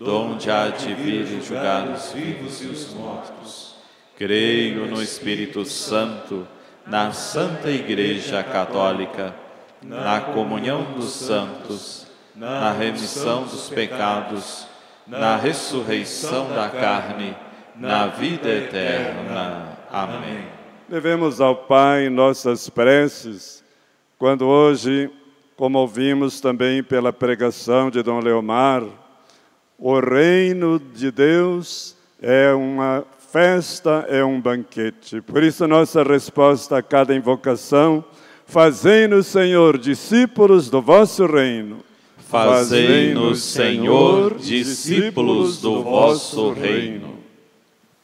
donde 0.00 0.50
há 0.50 0.68
de 0.68 0.92
vir 0.94 1.22
e 1.22 1.40
julgar 1.40 1.88
os 1.88 2.12
vivos 2.12 2.60
e 2.62 2.66
os 2.66 2.92
mortos. 2.92 3.76
Creio 4.16 4.86
no 4.86 5.02
Espírito 5.02 5.64
Santo, 5.64 6.46
na 6.86 7.12
Santa 7.12 7.70
Igreja 7.70 8.42
Católica, 8.42 9.34
na 9.82 10.20
comunhão 10.20 10.82
dos 10.96 11.10
santos, 11.10 12.06
na 12.34 12.72
remissão 12.72 13.44
dos 13.44 13.68
pecados, 13.68 14.66
na 15.06 15.36
ressurreição 15.36 16.48
da 16.48 16.68
carne, 16.68 17.36
na 17.76 18.06
vida 18.06 18.48
eterna. 18.48 19.78
Amém. 19.92 20.55
Devemos 20.88 21.40
ao 21.40 21.56
Pai 21.56 22.08
nossas 22.08 22.70
preces, 22.70 23.64
quando 24.16 24.46
hoje, 24.46 25.10
como 25.56 25.80
ouvimos 25.80 26.40
também 26.40 26.80
pela 26.80 27.12
pregação 27.12 27.90
de 27.90 28.04
Dom 28.04 28.20
Leomar, 28.20 28.84
o 29.76 29.98
reino 29.98 30.78
de 30.78 31.10
Deus 31.10 31.96
é 32.22 32.52
uma 32.52 33.04
festa, 33.32 34.06
é 34.08 34.24
um 34.24 34.40
banquete. 34.40 35.20
Por 35.20 35.42
isso, 35.42 35.66
nossa 35.66 36.04
resposta 36.04 36.78
a 36.78 36.82
cada 36.82 37.16
invocação, 37.16 38.04
fazei-nos, 38.46 39.26
Senhor, 39.26 39.78
discípulos 39.78 40.70
do 40.70 40.80
vosso 40.80 41.26
reino. 41.26 41.78
Fazei-nos, 42.28 43.42
Senhor, 43.42 44.38
discípulos 44.38 45.60
do 45.60 45.82
vosso 45.82 46.52
reino. 46.52 47.15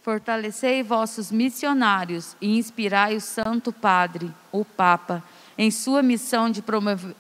Fortalecei 0.03 0.83
vossos 0.83 1.31
missionários 1.31 2.37
e 2.41 2.59
inspirai 2.59 3.15
o 3.15 3.21
Santo 3.21 3.73
Padre, 3.73 4.33
o 4.51 4.65
Papa, 4.65 5.23
em 5.57 5.71
sua 5.71 6.03
missão 6.03 6.51
de 6.51 6.61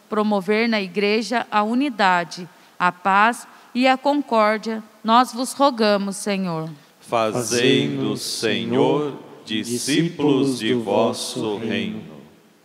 promover 0.09 0.68
na 0.68 0.83
Igreja 0.83 1.47
a 1.49 1.62
unidade, 1.62 2.49
a 2.76 2.91
paz 2.91 3.47
e 3.72 3.87
a 3.87 3.97
concórdia, 3.97 4.83
nós 5.05 5.33
vos 5.33 5.53
rogamos, 5.53 6.16
Senhor. 6.16 6.68
Fazei-nos, 7.01 8.20
Senhor, 8.20 9.16
discípulos 9.45 10.59
de 10.59 10.74
vosso 10.74 11.59
reino. 11.59 12.03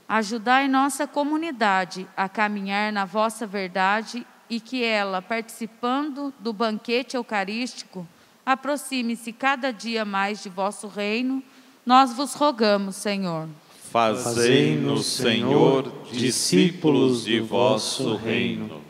Ajudai 0.10 0.68
nossa 0.68 1.06
comunidade 1.06 2.08
a 2.18 2.28
caminhar 2.28 2.92
na 2.92 3.06
vossa 3.06 3.46
verdade 3.46 4.26
e 4.50 4.60
que 4.60 4.84
ela, 4.84 5.22
participando 5.22 6.34
do 6.40 6.52
banquete 6.52 7.16
eucarístico, 7.16 8.08
aproxime-se 8.48 9.34
cada 9.34 9.74
dia 9.74 10.06
mais 10.06 10.42
de 10.42 10.48
vosso 10.48 10.88
reino, 10.88 11.44
nós 11.86 12.14
vos 12.14 12.34
rogamos, 12.34 12.96
Senhor. 12.96 13.46
Fazei-nos, 13.92 15.06
Senhor, 15.06 15.92
discípulos 16.14 17.26
de 17.26 17.42
vosso 17.42 18.16
reino. 18.16 18.82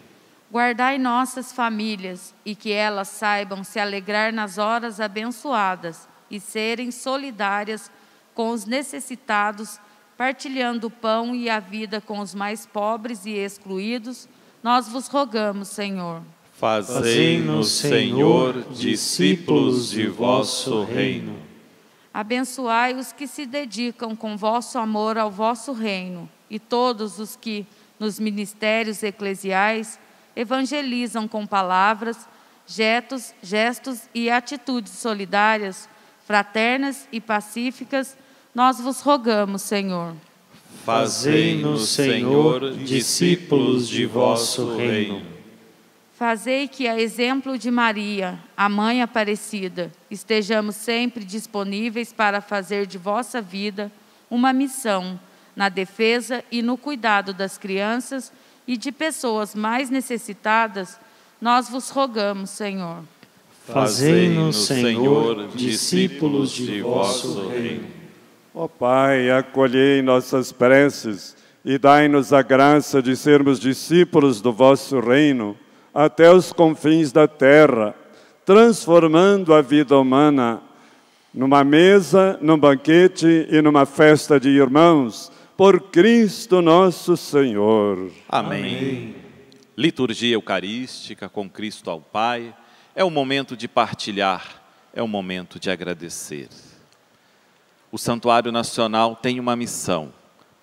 Guardai 0.51 0.99
nossas 0.99 1.51
famílias 1.51 2.35
e 2.45 2.53
que 2.53 2.71
elas 2.71 3.07
saibam 3.07 3.63
se 3.63 3.79
alegrar 3.79 4.31
nas 4.31 4.59
horas 4.59 4.99
abençoadas 4.99 6.07
e 6.29 6.39
serem 6.39 6.91
solidárias 6.91 7.89
com 8.35 8.51
os 8.51 8.63
necessitados, 8.65 9.79
partilhando 10.15 10.85
o 10.85 10.91
pão 10.91 11.33
e 11.33 11.49
a 11.49 11.59
vida 11.59 11.99
com 11.99 12.19
os 12.19 12.35
mais 12.35 12.67
pobres 12.67 13.25
e 13.25 13.31
excluídos, 13.31 14.29
nós 14.61 14.87
vos 14.87 15.07
rogamos, 15.07 15.69
Senhor. 15.69 16.21
Fazei-nos, 16.57 17.69
Senhor, 17.69 18.65
discípulos 18.71 19.91
de 19.91 20.07
vosso 20.07 20.83
reino. 20.83 21.35
Abençoai 22.11 22.95
os 22.95 23.11
que 23.11 23.27
se 23.27 23.45
dedicam 23.45 24.15
com 24.15 24.35
vosso 24.35 24.79
amor 24.79 25.19
ao 25.19 25.29
vosso 25.29 25.71
reino 25.71 26.27
e 26.49 26.57
todos 26.57 27.19
os 27.19 27.35
que, 27.35 27.63
nos 27.99 28.19
ministérios 28.19 29.03
eclesiais, 29.03 29.99
evangelizam 30.35 31.27
com 31.27 31.45
palavras, 31.45 32.27
gestos, 32.65 33.35
gestos 33.43 34.09
e 34.11 34.27
atitudes 34.27 34.93
solidárias, 34.93 35.87
fraternas 36.25 37.07
e 37.11 37.21
pacíficas, 37.21 38.17
nós 38.55 38.81
vos 38.81 39.01
rogamos, 39.01 39.61
Senhor. 39.61 40.15
Fazei-nos, 40.83 41.89
Senhor, 41.89 42.71
discípulos 42.77 43.87
de 43.87 44.07
vosso 44.07 44.75
reino. 44.75 45.36
Fazei 46.17 46.67
que, 46.67 46.87
a 46.87 46.99
exemplo 46.99 47.59
de 47.59 47.69
Maria, 47.69 48.39
a 48.57 48.67
Mãe 48.67 49.03
Aparecida, 49.03 49.91
estejamos 50.09 50.75
sempre 50.75 51.23
disponíveis 51.23 52.11
para 52.11 52.41
fazer 52.41 52.87
de 52.87 52.97
vossa 52.97 53.39
vida 53.39 53.91
uma 54.27 54.51
missão 54.51 55.19
na 55.55 55.69
defesa 55.69 56.43
e 56.51 56.63
no 56.63 56.75
cuidado 56.75 57.35
das 57.35 57.59
crianças 57.59 58.33
e 58.67 58.75
de 58.75 58.91
pessoas 58.91 59.53
mais 59.53 59.91
necessitadas, 59.91 60.99
nós 61.39 61.69
vos 61.69 61.91
rogamos, 61.91 62.49
Senhor. 62.49 63.03
Fazei-nos, 63.67 64.65
Senhor, 64.65 65.49
discípulos 65.49 66.49
de 66.49 66.81
vosso 66.81 67.47
reino. 67.47 67.85
Ó 68.55 68.63
oh, 68.63 68.69
Pai, 68.69 69.29
acolhei 69.29 70.01
nossas 70.01 70.51
preces 70.51 71.37
e 71.63 71.77
dai-nos 71.77 72.33
a 72.33 72.41
graça 72.41 73.03
de 73.03 73.15
sermos 73.15 73.59
discípulos 73.59 74.41
do 74.41 74.51
vosso 74.51 74.99
reino 74.99 75.55
até 75.97 76.31
os 76.31 76.53
confins 76.53 77.11
da 77.11 77.27
terra, 77.27 77.95
transformando 78.45 79.51
a 79.51 79.63
vida 79.63 79.97
humana 79.97 80.61
numa 81.33 81.63
mesa, 81.63 82.37
num 82.39 82.55
banquete 82.55 83.47
e 83.49 83.59
numa 83.63 83.83
festa 83.83 84.39
de 84.39 84.47
irmãos, 84.47 85.31
por 85.57 85.81
Cristo 85.89 86.61
nosso 86.61 87.17
Senhor. 87.17 88.11
Amém. 88.29 88.59
Amém. 88.59 89.15
Liturgia 89.75 90.35
Eucarística 90.35 91.27
com 91.27 91.49
Cristo 91.49 91.89
ao 91.89 91.99
Pai 91.99 92.55
é 92.95 93.03
o 93.03 93.09
momento 93.09 93.57
de 93.57 93.67
partilhar, 93.67 94.61
é 94.93 95.01
o 95.01 95.07
momento 95.07 95.59
de 95.59 95.71
agradecer. 95.71 96.49
O 97.91 97.97
Santuário 97.97 98.51
Nacional 98.51 99.15
tem 99.15 99.39
uma 99.39 99.55
missão. 99.55 100.13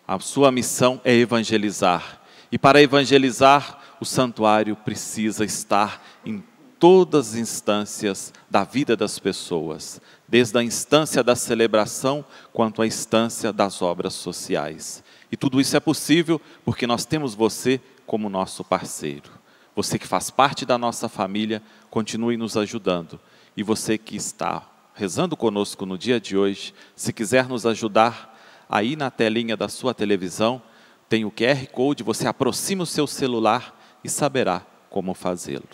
A 0.06 0.16
sua 0.20 0.52
missão 0.52 1.00
é 1.04 1.12
evangelizar. 1.12 2.20
E 2.52 2.58
para 2.58 2.80
evangelizar, 2.80 3.80
o 4.00 4.04
santuário 4.04 4.76
precisa 4.76 5.44
estar 5.44 6.02
em 6.24 6.42
todas 6.78 7.30
as 7.30 7.34
instâncias 7.36 8.32
da 8.50 8.64
vida 8.64 8.96
das 8.96 9.18
pessoas, 9.18 10.00
desde 10.28 10.58
a 10.58 10.62
instância 10.62 11.22
da 11.22 11.34
celebração 11.34 12.24
quanto 12.52 12.82
à 12.82 12.86
instância 12.86 13.52
das 13.52 13.80
obras 13.80 14.14
sociais. 14.14 15.02
E 15.32 15.36
tudo 15.36 15.60
isso 15.60 15.76
é 15.76 15.80
possível 15.80 16.40
porque 16.64 16.86
nós 16.86 17.04
temos 17.04 17.34
você 17.34 17.80
como 18.06 18.28
nosso 18.28 18.62
parceiro. 18.62 19.30
Você 19.74 19.98
que 19.98 20.06
faz 20.06 20.30
parte 20.30 20.64
da 20.64 20.78
nossa 20.78 21.08
família, 21.08 21.62
continue 21.90 22.36
nos 22.36 22.56
ajudando. 22.56 23.18
E 23.56 23.62
você 23.62 23.96
que 23.96 24.16
está 24.16 24.62
rezando 24.94 25.36
conosco 25.36 25.84
no 25.84 25.98
dia 25.98 26.20
de 26.20 26.36
hoje, 26.36 26.74
se 26.94 27.12
quiser 27.12 27.48
nos 27.48 27.66
ajudar, 27.66 28.38
aí 28.68 28.94
na 28.94 29.10
telinha 29.10 29.56
da 29.56 29.68
sua 29.68 29.92
televisão 29.94 30.62
tem 31.08 31.24
o 31.24 31.30
QR 31.30 31.66
Code, 31.72 32.02
você 32.02 32.26
aproxima 32.26 32.84
o 32.84 32.86
seu 32.86 33.06
celular 33.06 33.74
e 34.04 34.08
saberá 34.08 34.62
como 34.90 35.14
fazê-lo. 35.14 35.64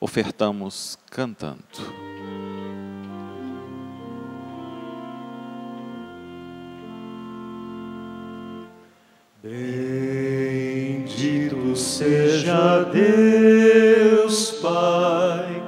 Ofertamos 0.00 0.96
cantando. 1.10 1.60
Bendito 9.42 10.54
seja 11.76 12.84
Deus 12.84 14.52
Pai 14.62 15.62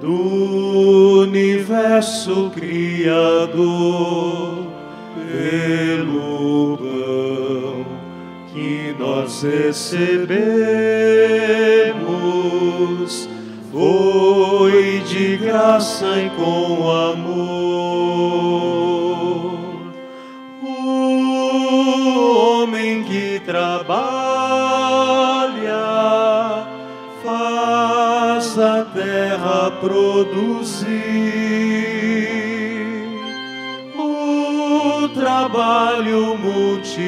do 0.00 1.22
universo 1.22 2.50
criador 2.50 3.56
pelo 5.14 6.76
nós 9.16 9.42
recebemos 9.42 10.36
foi 13.72 15.00
de 15.08 15.38
graça 15.38 16.06
e 16.18 16.28
com 16.30 16.90
amor. 16.90 17.96
trabalha, 23.46 23.96
faz 27.24 28.58
a 28.58 28.84
terra 28.92 29.70
produzir. 29.80 30.75
Trabalho 35.36 36.38
multiplica 36.38 37.04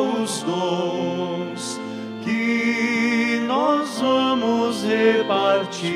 os 0.00 0.42
dons 0.42 1.78
que 2.24 3.44
nós 3.46 4.00
vamos 4.00 4.82
repartir. 4.82 5.92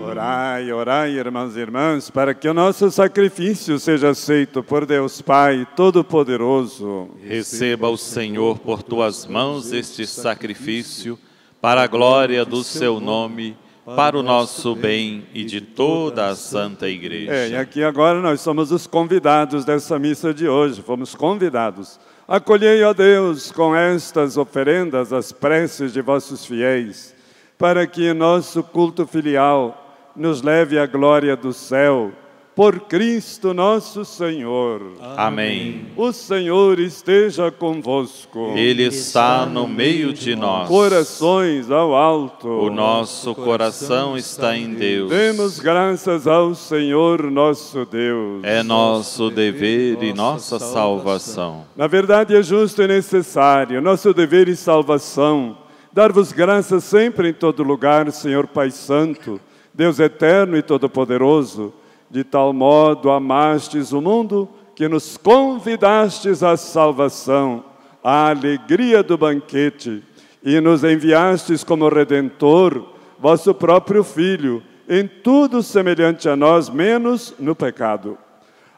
Orai, 0.00 0.72
orai, 0.72 1.10
irmãos 1.10 1.56
e 1.56 1.60
irmãs, 1.60 2.10
para 2.10 2.32
que 2.34 2.48
o 2.48 2.54
nosso 2.54 2.90
sacrifício 2.90 3.78
seja 3.78 4.10
aceito 4.10 4.62
por 4.62 4.86
Deus 4.86 5.20
Pai 5.20 5.66
Todo-Poderoso. 5.76 7.10
Receba 7.22 7.88
o 7.88 7.96
Senhor 7.96 8.58
por 8.58 8.82
tuas 8.82 9.26
mãos 9.26 9.72
este 9.72 10.06
sacrifício 10.06 11.18
para 11.60 11.82
a 11.82 11.86
glória 11.86 12.44
do 12.44 12.62
seu 12.62 13.00
nome, 13.00 13.56
para 13.84 14.18
o 14.18 14.22
nosso 14.22 14.74
bem 14.74 15.26
e 15.34 15.44
de 15.44 15.60
toda 15.60 16.28
a 16.28 16.36
Santa 16.36 16.88
Igreja. 16.88 17.32
É, 17.32 17.50
e 17.50 17.56
aqui 17.56 17.82
agora 17.82 18.20
nós 18.20 18.40
somos 18.40 18.72
os 18.72 18.86
convidados 18.86 19.64
dessa 19.64 19.98
missa 19.98 20.32
de 20.32 20.48
hoje, 20.48 20.80
fomos 20.82 21.14
convidados. 21.14 21.98
Acolhei, 22.28 22.82
ó 22.82 22.92
Deus, 22.92 23.52
com 23.52 23.76
estas 23.76 24.36
oferendas 24.36 25.12
as 25.12 25.30
preces 25.30 25.92
de 25.92 26.02
vossos 26.02 26.44
fiéis, 26.44 27.14
para 27.56 27.86
que 27.86 28.12
nosso 28.12 28.64
culto 28.64 29.06
filial 29.06 30.10
nos 30.16 30.42
leve 30.42 30.76
à 30.76 30.86
glória 30.86 31.36
do 31.36 31.52
céu, 31.52 32.10
por 32.56 32.80
Cristo 32.80 33.52
nosso 33.52 34.02
Senhor. 34.02 34.80
Amém. 35.14 35.88
O 35.94 36.10
Senhor 36.10 36.80
esteja 36.80 37.50
convosco. 37.50 38.54
Ele 38.56 38.84
está 38.84 39.44
no 39.44 39.68
meio 39.68 40.10
de 40.10 40.34
nós. 40.34 40.66
Corações 40.66 41.70
ao 41.70 41.94
alto. 41.94 42.48
O 42.48 42.70
nosso 42.70 43.34
coração 43.34 44.16
está 44.16 44.56
em 44.56 44.72
Deus. 44.72 45.10
Demos 45.10 45.60
graças 45.60 46.26
ao 46.26 46.54
Senhor 46.54 47.30
nosso 47.30 47.84
Deus. 47.84 48.42
É 48.42 48.62
nosso 48.62 49.30
dever 49.30 50.02
e 50.02 50.14
nossa 50.14 50.58
salvação. 50.58 51.66
Na 51.76 51.86
verdade, 51.86 52.34
é 52.34 52.42
justo 52.42 52.80
e 52.80 52.88
necessário, 52.88 53.82
nosso 53.82 54.14
dever 54.14 54.48
e 54.48 54.56
salvação, 54.56 55.58
dar-vos 55.92 56.32
graças 56.32 56.84
sempre 56.84 57.28
em 57.28 57.34
todo 57.34 57.62
lugar, 57.62 58.10
Senhor 58.10 58.46
Pai 58.46 58.70
Santo, 58.70 59.38
Deus 59.74 60.00
eterno 60.00 60.56
e 60.56 60.62
todo-poderoso 60.62 61.74
de 62.10 62.24
tal 62.24 62.52
modo 62.52 63.10
amastes 63.10 63.92
o 63.92 64.00
mundo 64.00 64.48
que 64.74 64.88
nos 64.88 65.16
convidastes 65.16 66.42
à 66.42 66.56
salvação, 66.56 67.64
à 68.04 68.28
alegria 68.28 69.02
do 69.02 69.16
banquete, 69.16 70.02
e 70.44 70.60
nos 70.60 70.84
enviastes 70.84 71.64
como 71.64 71.88
redentor, 71.88 72.84
vosso 73.18 73.52
próprio 73.52 74.04
Filho, 74.04 74.62
em 74.88 75.08
tudo 75.08 75.62
semelhante 75.62 76.28
a 76.28 76.36
nós, 76.36 76.68
menos 76.68 77.34
no 77.38 77.56
pecado. 77.56 78.16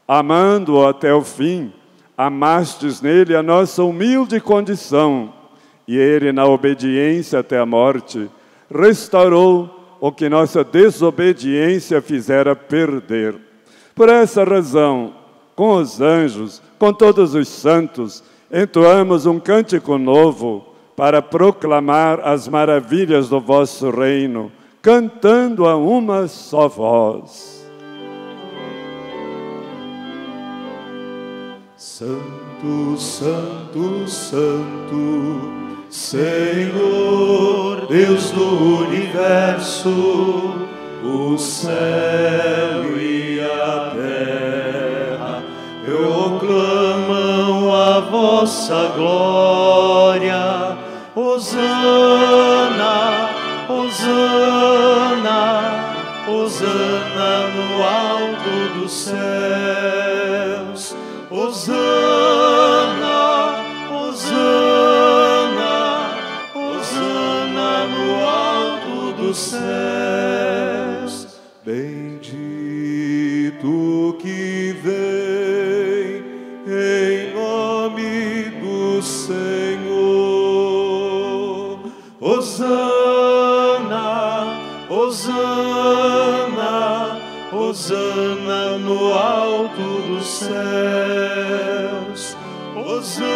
Amando-o 0.06 0.86
até 0.86 1.12
o 1.12 1.22
fim, 1.22 1.72
amastes 2.16 3.02
nele 3.02 3.36
a 3.36 3.42
nossa 3.42 3.82
humilde 3.84 4.40
condição, 4.40 5.34
e 5.86 5.96
ele, 5.96 6.32
na 6.32 6.46
obediência 6.46 7.40
até 7.40 7.58
a 7.58 7.66
morte, 7.66 8.30
restaurou 8.74 9.77
o 10.00 10.12
que 10.12 10.28
nossa 10.28 10.62
desobediência 10.62 12.00
fizera 12.00 12.54
perder. 12.54 13.36
Por 13.94 14.08
essa 14.08 14.44
razão, 14.44 15.14
com 15.56 15.76
os 15.76 16.00
anjos, 16.00 16.62
com 16.78 16.92
todos 16.92 17.34
os 17.34 17.48
santos, 17.48 18.22
entoamos 18.52 19.26
um 19.26 19.40
cântico 19.40 19.98
novo 19.98 20.74
para 20.96 21.20
proclamar 21.20 22.20
as 22.20 22.48
maravilhas 22.48 23.28
do 23.28 23.40
vosso 23.40 23.90
reino, 23.90 24.52
cantando 24.80 25.66
a 25.66 25.76
uma 25.76 26.28
só 26.28 26.68
voz. 26.68 27.58
Santo, 31.76 32.96
Santo, 32.96 34.08
Santo 34.08 35.67
Senhor, 35.90 37.86
Deus 37.88 38.30
do 38.32 38.84
universo, 38.84 40.68
o 41.02 41.38
céu 41.38 41.72
e 42.98 43.40
a 43.40 43.94
terra 43.96 45.42
proclamam 45.82 47.74
a 47.74 48.00
vossa 48.00 48.92
glória. 48.96 50.76
Hosana, 51.16 51.70
Hosana, 53.66 55.40
Hosana 56.28 57.48
no 57.48 57.82
alto 57.82 58.78
dos 58.78 58.92
céus. 58.92 59.67
Hosana, 87.68 88.78
no 88.78 89.12
alto 89.12 89.82
dos 90.08 90.26
céus. 90.26 90.48
Hosana, 92.74 93.28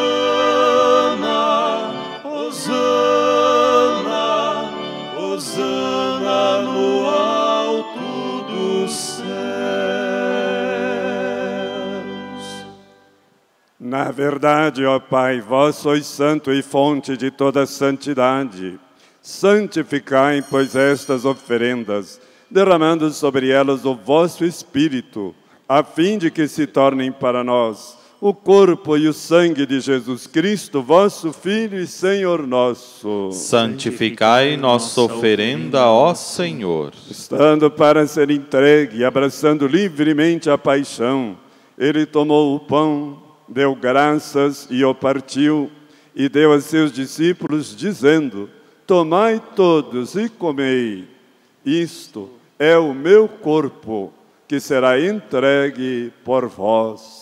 Hosana. 2.24 3.52
Hosana 5.18 6.62
no 6.62 7.10
alto 7.10 8.46
dos 8.48 8.90
céus. 8.90 9.22
Na 13.78 14.10
verdade, 14.10 14.86
ó 14.86 14.98
Pai, 14.98 15.42
vós 15.42 15.76
sois 15.76 16.06
santo 16.06 16.50
e 16.50 16.62
fonte 16.62 17.18
de 17.18 17.30
toda 17.30 17.66
santidade. 17.66 18.80
Santificai, 19.20 20.40
pois, 20.40 20.74
estas 20.74 21.26
oferendas, 21.26 22.18
derramando 22.52 23.10
sobre 23.10 23.48
elas 23.48 23.84
o 23.84 23.94
vosso 23.94 24.44
Espírito, 24.44 25.34
a 25.68 25.82
fim 25.82 26.18
de 26.18 26.30
que 26.30 26.46
se 26.46 26.66
tornem 26.66 27.10
para 27.10 27.42
nós 27.42 27.96
o 28.20 28.32
corpo 28.32 28.96
e 28.96 29.08
o 29.08 29.12
sangue 29.12 29.66
de 29.66 29.80
Jesus 29.80 30.28
Cristo, 30.28 30.80
vosso 30.80 31.32
Filho 31.32 31.80
e 31.80 31.88
Senhor 31.88 32.46
nosso. 32.46 33.30
Santificai 33.32 34.56
nossa 34.56 35.00
oferenda, 35.00 35.86
ó 35.88 36.14
Senhor. 36.14 36.92
Estando 37.10 37.68
para 37.68 38.06
ser 38.06 38.30
entregue 38.30 38.98
e 38.98 39.04
abraçando 39.04 39.66
livremente 39.66 40.48
a 40.48 40.56
paixão, 40.56 41.36
ele 41.76 42.06
tomou 42.06 42.54
o 42.54 42.60
pão, 42.60 43.20
deu 43.48 43.74
graças 43.74 44.68
e 44.70 44.84
o 44.84 44.94
partiu, 44.94 45.68
e 46.14 46.28
deu 46.28 46.52
a 46.52 46.60
seus 46.60 46.92
discípulos, 46.92 47.74
dizendo: 47.74 48.48
Tomai 48.86 49.42
todos 49.56 50.14
e 50.14 50.28
comei. 50.28 51.08
Isto 51.64 52.41
é 52.58 52.76
o 52.76 52.94
meu 52.94 53.28
corpo, 53.28 54.12
que 54.48 54.60
será 54.60 55.00
entregue 55.00 56.12
por 56.24 56.48
vós. 56.48 57.21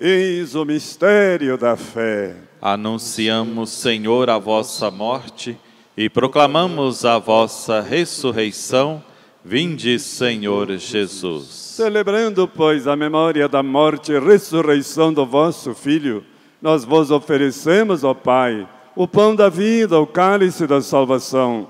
Eis 0.00 0.54
o 0.54 0.64
mistério 0.64 1.58
da 1.58 1.76
fé. 1.76 2.36
Anunciamos, 2.62 3.70
Senhor, 3.70 4.30
a 4.30 4.38
vossa 4.38 4.92
morte 4.92 5.58
e 5.96 6.08
proclamamos 6.08 7.04
a 7.04 7.18
vossa 7.18 7.80
ressurreição. 7.80 9.02
Vinde, 9.44 9.98
Senhor 9.98 10.76
Jesus. 10.76 11.46
Celebrando, 11.46 12.46
pois, 12.46 12.86
a 12.86 12.94
memória 12.94 13.48
da 13.48 13.60
morte 13.60 14.12
e 14.12 14.20
ressurreição 14.20 15.12
do 15.12 15.26
vosso 15.26 15.74
Filho, 15.74 16.24
nós 16.62 16.84
vos 16.84 17.10
oferecemos, 17.10 18.04
ó 18.04 18.14
Pai, 18.14 18.68
o 18.94 19.08
pão 19.08 19.34
da 19.34 19.48
vida, 19.48 19.98
o 19.98 20.06
cálice 20.06 20.64
da 20.64 20.80
salvação. 20.80 21.66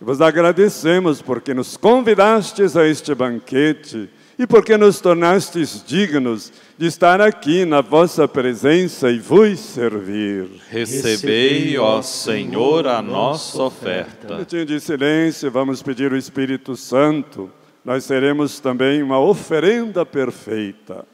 E 0.00 0.04
vos 0.04 0.22
agradecemos 0.22 1.20
porque 1.20 1.52
nos 1.52 1.76
convidastes 1.76 2.74
a 2.74 2.86
este 2.86 3.14
banquete 3.14 4.08
e 4.38 4.46
porque 4.46 4.76
nos 4.76 5.00
tornastes 5.00 5.82
dignos 5.86 6.52
de 6.76 6.86
estar 6.86 7.20
aqui 7.20 7.64
na 7.64 7.80
vossa 7.80 8.28
presença 8.28 9.10
e 9.10 9.18
vos 9.18 9.58
servir. 9.58 10.48
Recebei, 10.68 11.78
ó 11.78 12.02
Senhor, 12.02 12.86
a 12.86 13.00
nossa 13.00 13.62
oferta. 13.62 14.28
Um 14.28 14.32
minutinho 14.34 14.66
de 14.66 14.78
silêncio, 14.80 15.50
vamos 15.50 15.82
pedir 15.82 16.12
o 16.12 16.16
Espírito 16.16 16.76
Santo 16.76 17.50
nós 17.86 18.04
seremos 18.04 18.58
também 18.58 19.00
uma 19.00 19.20
oferenda 19.20 20.04
perfeita. 20.04 21.06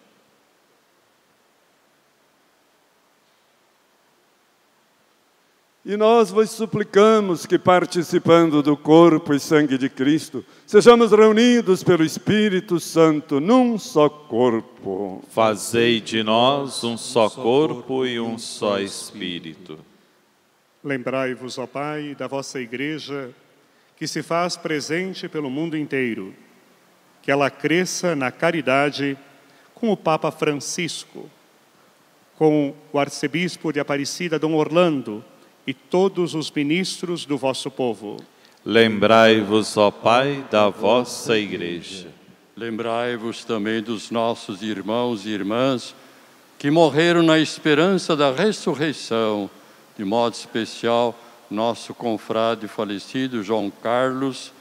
E 5.84 5.98
nós 5.98 6.30
vos 6.30 6.48
suplicamos 6.50 7.44
que, 7.44 7.58
participando 7.58 8.62
do 8.62 8.74
corpo 8.74 9.34
e 9.34 9.38
sangue 9.38 9.76
de 9.76 9.90
Cristo, 9.90 10.42
sejamos 10.72 11.12
reunidos 11.12 11.84
pelo 11.84 12.02
Espírito 12.02 12.80
Santo 12.80 13.38
num 13.38 13.78
só 13.78 14.08
corpo. 14.08 15.22
Fazei 15.28 16.00
de 16.00 16.22
nós 16.22 16.82
um 16.82 16.96
só 16.96 17.28
corpo 17.28 18.06
e 18.06 18.18
um 18.18 18.38
só 18.38 18.80
Espírito. 18.80 19.78
Lembrai-vos, 20.82 21.58
ó 21.58 21.66
Pai, 21.66 22.16
da 22.18 22.26
vossa 22.26 22.58
Igreja, 22.58 23.34
que 23.98 24.08
se 24.08 24.22
faz 24.22 24.56
presente 24.56 25.28
pelo 25.28 25.50
mundo 25.50 25.76
inteiro, 25.76 26.34
que 27.20 27.30
ela 27.30 27.50
cresça 27.50 28.16
na 28.16 28.32
caridade 28.32 29.18
com 29.74 29.92
o 29.92 29.96
Papa 29.96 30.30
Francisco, 30.30 31.28
com 32.38 32.72
o 32.90 32.98
arcebispo 32.98 33.74
de 33.74 33.78
Aparecida, 33.78 34.38
Dom 34.38 34.54
Orlando, 34.54 35.22
e 35.66 35.74
todos 35.74 36.34
os 36.34 36.50
ministros 36.50 37.26
do 37.26 37.36
vosso 37.36 37.70
povo. 37.70 38.16
Lembrai-vos, 38.64 39.76
ó 39.76 39.90
Pai, 39.90 40.44
da 40.48 40.68
vossa 40.68 41.36
Igreja. 41.36 42.08
Lembrai-vos 42.56 43.44
também 43.44 43.82
dos 43.82 44.10
nossos 44.10 44.62
irmãos 44.62 45.26
e 45.26 45.30
irmãs 45.30 45.94
que 46.58 46.70
morreram 46.70 47.24
na 47.24 47.40
esperança 47.40 48.14
da 48.14 48.30
ressurreição, 48.30 49.50
de 49.98 50.04
modo 50.04 50.34
especial, 50.34 51.18
nosso 51.50 51.92
confrade 51.92 52.68
falecido 52.68 53.42
João 53.42 53.68
Carlos, 53.82 54.52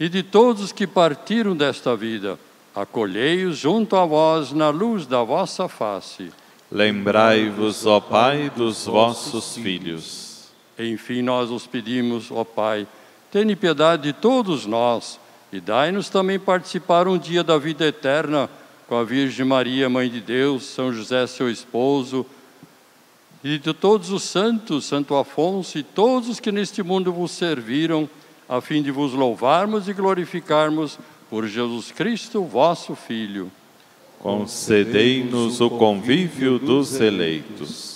e 0.00 0.08
de 0.08 0.22
todos 0.22 0.72
que 0.72 0.86
partiram 0.86 1.54
desta 1.54 1.94
vida. 1.94 2.38
Acolhei-os 2.74 3.58
junto 3.58 3.96
a 3.96 4.06
vós 4.06 4.52
na 4.52 4.70
luz 4.70 5.06
da 5.06 5.22
vossa 5.22 5.68
face. 5.68 6.32
Lembrai-vos, 6.72 7.84
ó 7.84 8.00
Pai, 8.00 8.50
dos 8.56 8.86
vossos 8.86 9.56
filhos. 9.56 10.48
Enfim, 10.78 11.20
nós 11.20 11.50
os 11.50 11.66
pedimos, 11.66 12.30
ó 12.30 12.44
Pai, 12.44 12.86
tenha 13.30 13.56
piedade 13.56 14.04
de 14.04 14.12
todos 14.12 14.66
nós 14.66 15.18
e 15.52 15.60
dai-nos 15.60 16.08
também 16.08 16.38
participar 16.38 17.08
um 17.08 17.18
dia 17.18 17.42
da 17.42 17.58
vida 17.58 17.86
eterna 17.86 18.48
com 18.88 18.96
a 18.96 19.04
Virgem 19.04 19.44
Maria, 19.44 19.88
Mãe 19.88 20.08
de 20.08 20.20
Deus, 20.20 20.64
São 20.64 20.92
José, 20.92 21.26
seu 21.26 21.50
esposo, 21.50 22.24
e 23.42 23.58
de 23.58 23.72
todos 23.72 24.10
os 24.10 24.22
santos, 24.22 24.84
Santo 24.84 25.14
Afonso 25.14 25.78
e 25.78 25.82
todos 25.82 26.28
os 26.28 26.40
que 26.40 26.52
neste 26.52 26.82
mundo 26.82 27.12
vos 27.12 27.30
serviram, 27.30 28.08
a 28.48 28.60
fim 28.60 28.82
de 28.82 28.90
vos 28.90 29.12
louvarmos 29.12 29.88
e 29.88 29.92
glorificarmos 29.92 30.98
por 31.28 31.46
Jesus 31.46 31.90
Cristo, 31.90 32.42
vosso 32.44 32.94
Filho. 32.94 33.50
Concedei-nos 34.20 35.60
o 35.60 35.70
convívio 35.70 36.58
dos 36.58 37.00
eleitos 37.00 37.95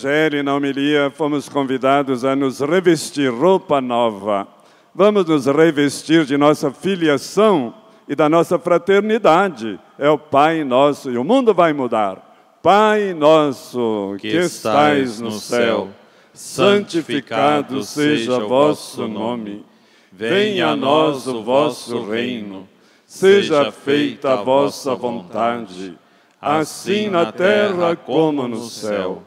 Evangelho 0.00 0.38
e 0.38 0.42
na 0.42 0.54
homilia 0.54 1.10
fomos 1.10 1.46
convidados 1.46 2.24
a 2.24 2.34
nos 2.34 2.60
revestir 2.60 3.28
roupa 3.30 3.82
nova. 3.82 4.48
Vamos 4.94 5.26
nos 5.26 5.44
revestir 5.44 6.24
de 6.24 6.38
nossa 6.38 6.70
filiação 6.70 7.74
e 8.08 8.14
da 8.14 8.26
nossa 8.26 8.58
fraternidade. 8.58 9.78
É 9.98 10.08
o 10.08 10.16
Pai 10.16 10.64
nosso 10.64 11.10
e 11.10 11.18
o 11.18 11.24
mundo 11.24 11.52
vai 11.52 11.74
mudar. 11.74 12.58
Pai 12.62 13.12
nosso 13.12 14.16
que, 14.18 14.28
estais 14.28 15.20
no 15.20 15.32
céu, 15.32 15.90
santificado 16.32 17.82
seja 17.82 18.38
o 18.38 18.48
vosso 18.48 19.06
nome. 19.06 19.66
Venha 20.10 20.68
a 20.68 20.76
nós 20.76 21.26
o 21.26 21.42
vosso 21.42 22.08
reino. 22.08 22.66
Seja 23.04 23.70
feita 23.70 24.32
a 24.32 24.36
vossa 24.36 24.94
vontade, 24.94 25.94
assim 26.40 27.10
na 27.10 27.30
terra 27.30 27.94
como 27.96 28.48
no 28.48 28.64
céu. 28.64 29.24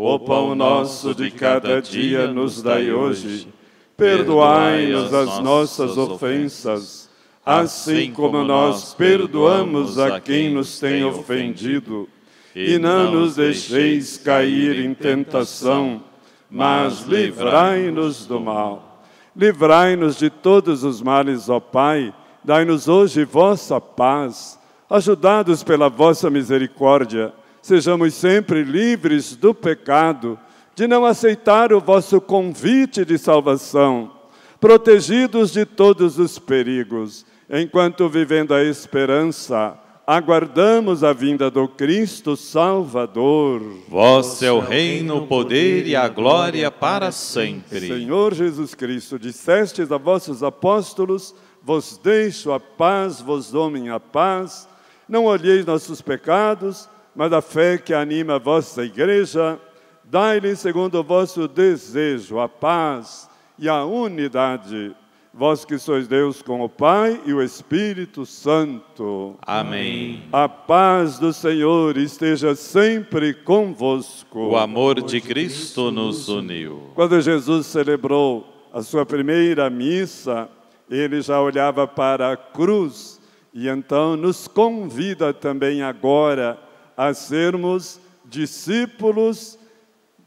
O 0.00 0.16
pão 0.16 0.54
nosso 0.54 1.12
de 1.12 1.28
cada 1.28 1.82
dia 1.82 2.28
nos 2.28 2.62
dai 2.62 2.92
hoje. 2.92 3.48
Perdoai-nos 3.96 5.12
as 5.12 5.40
nossas 5.40 5.98
ofensas, 5.98 7.10
assim 7.44 8.12
como 8.12 8.44
nós 8.44 8.94
perdoamos 8.94 9.98
a 9.98 10.20
quem 10.20 10.54
nos 10.54 10.78
tem 10.78 11.04
ofendido. 11.04 12.08
E 12.54 12.78
não 12.78 13.10
nos 13.10 13.34
deixeis 13.34 14.16
cair 14.16 14.78
em 14.84 14.94
tentação, 14.94 16.00
mas 16.48 17.00
livrai-nos 17.00 18.24
do 18.24 18.38
mal. 18.38 19.02
Livrai-nos 19.34 20.16
de 20.16 20.30
todos 20.30 20.84
os 20.84 21.02
males, 21.02 21.48
ó 21.48 21.58
Pai. 21.58 22.14
Dai-nos 22.44 22.86
hoje 22.86 23.24
vossa 23.24 23.80
paz. 23.80 24.60
Ajudados 24.88 25.64
pela 25.64 25.88
vossa 25.88 26.30
misericórdia, 26.30 27.32
sejamos 27.68 28.14
sempre 28.14 28.64
livres 28.64 29.36
do 29.36 29.54
pecado, 29.54 30.38
de 30.74 30.86
não 30.86 31.04
aceitar 31.04 31.70
o 31.72 31.80
vosso 31.80 32.18
convite 32.20 33.04
de 33.04 33.18
salvação, 33.18 34.10
protegidos 34.58 35.52
de 35.52 35.66
todos 35.66 36.18
os 36.18 36.38
perigos, 36.38 37.26
enquanto 37.50 38.08
vivendo 38.08 38.54
a 38.54 38.64
esperança, 38.64 39.78
aguardamos 40.06 41.04
a 41.04 41.12
vinda 41.12 41.50
do 41.50 41.68
Cristo 41.68 42.36
Salvador. 42.36 43.60
Vosso 43.86 44.42
é 44.42 44.50
o 44.50 44.60
reino, 44.60 45.18
o 45.18 45.26
poder 45.26 45.86
e 45.86 45.94
a 45.94 46.08
glória 46.08 46.70
para 46.70 47.12
sempre. 47.12 47.80
Senhor 47.86 48.32
Jesus 48.32 48.74
Cristo, 48.74 49.18
dissestes 49.18 49.92
a 49.92 49.98
vossos 49.98 50.42
apóstolos: 50.42 51.34
Vos 51.62 52.00
deixo 52.02 52.50
a 52.50 52.58
paz, 52.58 53.20
vos 53.20 53.50
dou 53.50 53.68
minha 53.68 54.00
paz. 54.00 54.66
Não 55.06 55.24
olheis 55.24 55.64
nossos 55.66 56.00
pecados, 56.02 56.88
mas 57.18 57.32
a 57.32 57.42
fé 57.42 57.76
que 57.76 57.92
anima 57.92 58.36
a 58.36 58.38
vossa 58.38 58.84
igreja. 58.84 59.58
Dai-lhe, 60.04 60.54
segundo 60.54 61.00
o 61.00 61.02
vosso 61.02 61.48
desejo, 61.48 62.38
a 62.38 62.48
paz 62.48 63.28
e 63.58 63.68
a 63.68 63.84
unidade. 63.84 64.94
Vós 65.34 65.64
que 65.64 65.78
sois 65.78 66.06
Deus 66.06 66.42
com 66.42 66.60
o 66.60 66.68
Pai 66.68 67.20
e 67.26 67.32
o 67.32 67.42
Espírito 67.42 68.24
Santo. 68.24 69.34
Amém. 69.42 70.22
A 70.30 70.48
paz 70.48 71.18
do 71.18 71.32
Senhor 71.32 71.96
esteja 71.96 72.54
sempre 72.54 73.34
convosco. 73.34 74.50
O 74.50 74.56
amor 74.56 75.02
de 75.02 75.20
Cristo 75.20 75.90
nos 75.90 76.28
uniu. 76.28 76.92
Quando 76.94 77.20
Jesus 77.20 77.66
celebrou 77.66 78.46
a 78.72 78.80
sua 78.80 79.04
primeira 79.04 79.68
missa, 79.68 80.48
ele 80.88 81.20
já 81.20 81.40
olhava 81.40 81.84
para 81.84 82.32
a 82.32 82.36
cruz 82.36 83.20
e 83.52 83.66
então 83.66 84.16
nos 84.16 84.46
convida 84.46 85.34
também 85.34 85.82
agora 85.82 86.67
a 86.98 87.14
sermos 87.14 88.00
discípulos 88.24 89.56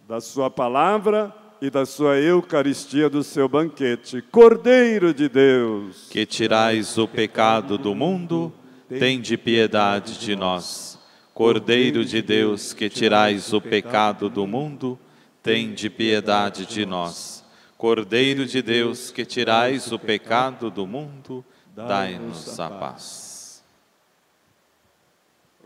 da 0.08 0.22
sua 0.22 0.50
palavra 0.50 1.36
e 1.62 1.70
da 1.70 1.86
sua 1.86 2.18
Eucaristia 2.18 3.10
do 3.10 3.26
seu 3.26 3.50
banquete. 3.50 4.22
Cordeiro 4.32 5.14
de 5.14 5.28
Deus, 5.28 6.08
Que 6.10 6.26
tirais 6.26 6.98
o 6.98 7.10
pecado 7.10 7.78
do 7.78 7.94
mundo, 7.94 8.54
tende 8.88 9.36
piedade 9.36 10.18
de 10.18 10.34
nós. 10.34 10.98
Cordeiro 11.34 12.06
de 12.06 12.22
Deus, 12.22 12.74
que 12.74 12.90
tirais 12.90 13.52
o 13.52 13.60
pecado 13.60 14.30
do 14.30 14.48
mundo, 14.48 14.98
tende 15.44 15.90
piedade 15.90 16.66
de 16.66 16.86
nós. 16.86 17.44
Cordeiro 17.78 18.46
de 18.46 18.62
Deus, 18.62 19.12
que 19.12 19.26
tirais 19.26 19.92
o 19.92 20.00
pecado 20.00 20.72
do 20.72 20.88
mundo, 20.88 21.44
dai-nos 21.76 22.58
a 22.62 22.70
paz. 22.70 23.21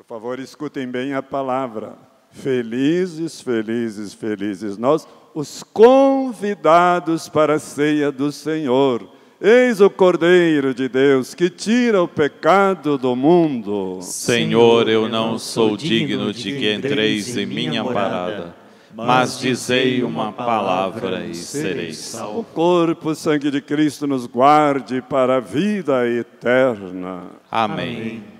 Por 0.07 0.15
favor, 0.15 0.39
escutem 0.39 0.87
bem 0.87 1.13
a 1.13 1.23
palavra. 1.23 1.93
Felizes, 2.29 3.41
felizes, 3.41 4.13
felizes 4.13 4.77
nós, 4.77 5.07
os 5.33 5.63
convidados 5.63 7.27
para 7.27 7.55
a 7.55 7.59
ceia 7.59 8.11
do 8.11 8.31
Senhor. 8.31 9.09
Eis 9.41 9.81
o 9.81 9.89
Cordeiro 9.89 10.73
de 10.73 10.87
Deus 10.87 11.33
que 11.33 11.49
tira 11.49 12.01
o 12.03 12.07
pecado 12.07 12.97
do 12.97 13.15
mundo. 13.15 13.99
Senhor, 14.01 14.87
eu 14.87 15.09
não 15.09 15.39
sou 15.39 15.75
digno 15.75 16.31
de 16.31 16.55
que 16.55 16.73
entreis 16.73 17.35
em 17.35 17.45
minha 17.45 17.83
morada, 17.83 18.55
mas 18.93 19.39
dizei 19.39 20.03
uma 20.03 20.31
palavra 20.31 21.25
e 21.25 21.33
sereis 21.33 21.99
O 21.99 22.17
salvos. 22.17 22.45
corpo 22.53 23.11
e 23.11 23.15
sangue 23.15 23.49
de 23.49 23.61
Cristo 23.61 24.05
nos 24.05 24.25
guarde 24.25 25.01
para 25.01 25.37
a 25.37 25.39
vida 25.41 26.07
eterna. 26.07 27.23
Amém. 27.51 28.34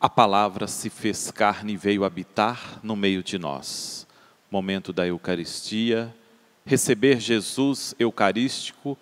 A 0.00 0.08
palavra 0.08 0.66
se 0.66 0.88
fez 0.88 1.30
carne 1.30 1.74
e 1.74 1.76
veio 1.76 2.04
habitar 2.04 2.80
no 2.82 2.96
meio 2.96 3.22
de 3.22 3.38
nós. 3.38 4.06
Momento 4.50 4.94
da 4.94 5.06
Eucaristia. 5.06 6.16
Receber 6.64 7.20
Jesus 7.20 7.94
Eucarístico 7.98 8.96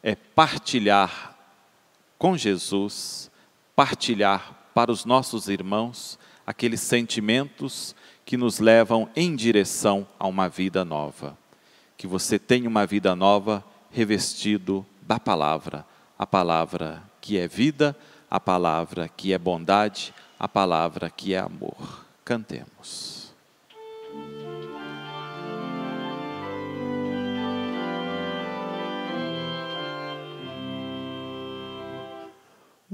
é 0.00 0.14
partilhar 0.14 1.36
com 2.16 2.36
Jesus, 2.36 3.32
partilhar 3.74 4.70
para 4.72 4.92
os 4.92 5.04
nossos 5.04 5.48
irmãos 5.48 6.20
aqueles 6.46 6.80
sentimentos 6.80 7.96
que 8.24 8.36
nos 8.36 8.60
levam 8.60 9.10
em 9.16 9.34
direção 9.34 10.06
a 10.20 10.28
uma 10.28 10.48
vida 10.48 10.84
nova. 10.84 11.36
Que 11.96 12.06
você 12.06 12.38
tenha 12.38 12.68
uma 12.68 12.86
vida 12.86 13.16
nova 13.16 13.64
revestido 13.90 14.86
da 15.02 15.18
palavra, 15.18 15.84
a 16.16 16.24
palavra 16.24 17.02
que 17.20 17.36
é 17.38 17.48
vida, 17.48 17.96
a 18.30 18.38
palavra 18.38 19.08
que 19.08 19.32
é 19.32 19.38
bondade, 19.38 20.14
a 20.38 20.48
palavra 20.48 21.10
que 21.10 21.34
é 21.34 21.38
amor. 21.38 22.04
Cantemos. 22.24 23.14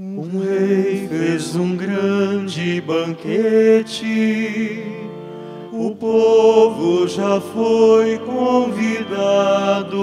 Um 0.03 0.39
rei 0.39 1.07
fez 1.07 1.55
um 1.55 1.75
grande 1.75 2.81
banquete, 2.81 4.83
o 5.71 5.95
povo 5.95 7.07
já 7.07 7.39
foi 7.39 8.17
convidado, 8.17 10.01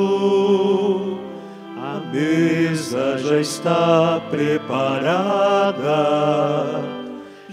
a 1.76 1.99
mesa 2.12 3.18
já 3.18 3.41
está 3.41 4.20
preparada, 4.30 5.76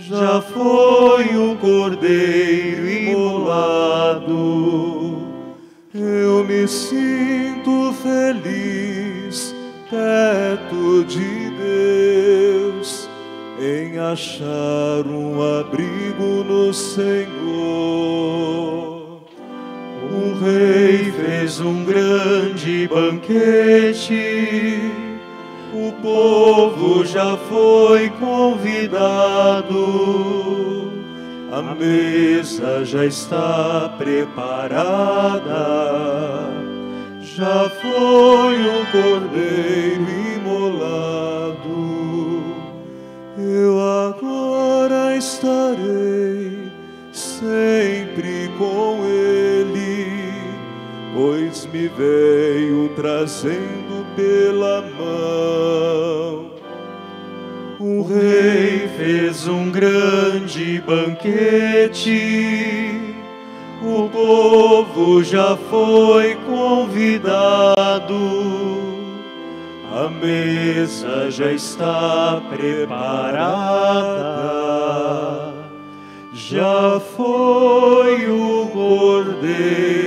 já 0.08 0.40
foi 0.40 1.36
o 1.36 1.56
cordeiro 1.58 2.88
imolado. 2.88 4.36
Eu 5.94 6.44
me 6.44 6.68
sinto 6.68 7.92
feliz 8.04 9.56
perto 9.90 11.04
de 11.06 11.50
Deus 11.58 13.10
em 13.60 13.98
achar 13.98 15.08
um 15.08 15.42
abrigo 15.60 16.44
no 16.44 16.72
Senhor. 16.72 17.26
O 20.12 20.34
rei 20.40 21.12
fez 21.12 21.60
um 21.60 21.84
grande 21.84 22.88
banquete, 22.88 24.14
o 25.76 25.92
povo 26.02 27.06
já 27.06 27.36
foi 27.36 28.10
convidado. 28.12 29.76
A 31.52 31.62
mesa 31.76 32.86
já 32.86 33.06
está 33.06 33.94
preparada, 33.98 34.84
já 37.22 37.70
foi 37.70 38.62
o 38.66 38.86
cordeiro 38.92 40.06
imolado. 40.38 41.76
Eu 43.38 43.80
agora 43.80 45.16
estarei 45.18 46.72
sempre 47.12 48.50
com 48.58 49.04
ele, 49.06 50.34
pois 51.14 51.66
me 51.68 51.88
veio 51.90 52.90
trazendo 52.96 53.95
pela 54.16 54.82
mão. 54.98 56.52
O 57.80 58.04
rei 58.04 58.88
fez 58.98 59.48
um 59.48 59.70
grande 59.70 60.82
banquete, 60.82 62.20
o 63.84 64.10
povo 64.10 65.24
já 65.24 65.56
foi 65.70 66.36
convidado, 66.48 68.16
a 69.94 70.10
mesa 70.10 71.30
já 71.30 71.52
está 71.52 72.42
preparada, 72.50 73.46
já 76.34 77.00
foi 77.00 78.30
o 78.32 78.68
cordeiro 78.74 80.05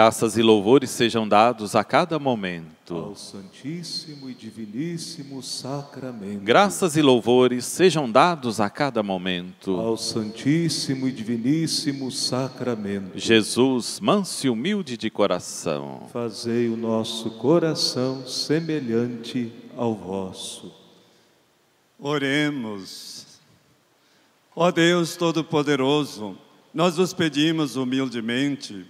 Graças 0.00 0.38
e 0.38 0.42
louvores 0.42 0.88
sejam 0.88 1.28
dados 1.28 1.76
a 1.76 1.84
cada 1.84 2.18
momento. 2.18 2.96
Ao 2.96 3.14
Santíssimo 3.14 4.30
e 4.30 4.34
Diviníssimo 4.34 5.42
Sacramento. 5.42 6.40
Graças 6.42 6.96
e 6.96 7.02
louvores 7.02 7.66
sejam 7.66 8.10
dados 8.10 8.60
a 8.60 8.70
cada 8.70 9.02
momento. 9.02 9.72
Ao 9.72 9.98
Santíssimo 9.98 11.06
e 11.06 11.12
Diviníssimo 11.12 12.10
Sacramento. 12.10 13.18
Jesus, 13.18 14.00
manso 14.00 14.46
e 14.46 14.48
humilde 14.48 14.96
de 14.96 15.10
coração. 15.10 16.08
Fazei 16.10 16.70
o 16.70 16.78
nosso 16.78 17.32
coração 17.32 18.26
semelhante 18.26 19.52
ao 19.76 19.94
vosso. 19.94 20.72
Oremos. 21.98 23.38
Ó 24.56 24.70
Deus 24.70 25.14
Todo-Poderoso, 25.14 26.38
nós 26.72 26.96
vos 26.96 27.12
pedimos 27.12 27.76
humildemente 27.76 28.86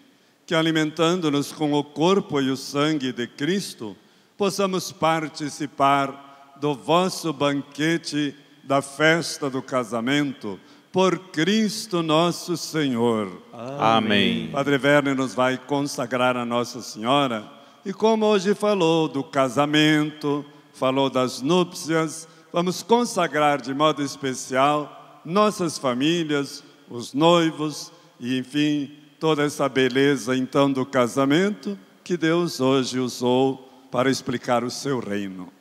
que, 0.50 0.54
alimentando-nos 0.56 1.52
com 1.52 1.74
o 1.74 1.84
corpo 1.84 2.40
e 2.40 2.50
o 2.50 2.56
sangue 2.56 3.12
de 3.12 3.28
Cristo, 3.28 3.96
possamos 4.36 4.90
participar 4.90 6.56
do 6.60 6.74
vosso 6.74 7.32
banquete 7.32 8.34
da 8.64 8.82
festa 8.82 9.48
do 9.48 9.62
casamento, 9.62 10.58
por 10.90 11.16
Cristo 11.30 12.02
nosso 12.02 12.56
Senhor. 12.56 13.30
Amém. 13.78 14.48
Padre 14.50 14.74
Werner 14.82 15.14
nos 15.14 15.36
vai 15.36 15.56
consagrar 15.56 16.36
a 16.36 16.44
Nossa 16.44 16.82
Senhora 16.82 17.48
e 17.86 17.92
como 17.92 18.26
hoje 18.26 18.52
falou 18.52 19.06
do 19.06 19.22
casamento, 19.22 20.44
falou 20.72 21.08
das 21.08 21.40
núpcias, 21.40 22.26
vamos 22.52 22.82
consagrar 22.82 23.60
de 23.60 23.72
modo 23.72 24.02
especial 24.02 25.20
nossas 25.24 25.78
famílias, 25.78 26.64
os 26.90 27.14
noivos 27.14 27.92
e 28.18 28.36
enfim 28.36 28.99
toda 29.20 29.44
essa 29.44 29.68
beleza 29.68 30.34
então 30.34 30.72
do 30.72 30.86
casamento 30.86 31.78
que 32.02 32.16
Deus 32.16 32.58
hoje 32.58 32.98
usou 32.98 33.68
para 33.92 34.10
explicar 34.10 34.64
o 34.64 34.70
seu 34.70 34.98
reino. 34.98 35.52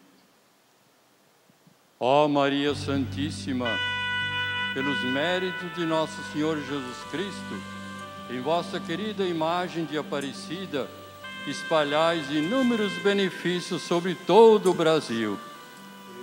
Ó 2.00 2.26
Maria 2.30 2.74
Santíssima, 2.74 3.68
pelos 4.74 5.04
méritos 5.04 5.76
de 5.76 5.86
nosso 5.86 6.16
Senhor 6.32 6.58
Jesus 6.58 6.98
Cristo, 7.12 7.62
em 8.32 8.40
vossa 8.40 8.80
querida 8.80 9.26
imagem 9.26 9.84
de 9.84 9.98
Aparecida, 9.98 10.88
espalhais 11.46 12.32
inúmeros 12.32 12.94
benefícios 13.04 13.82
sobre 13.82 14.16
todo 14.16 14.72
o 14.72 14.74
Brasil. 14.74 15.38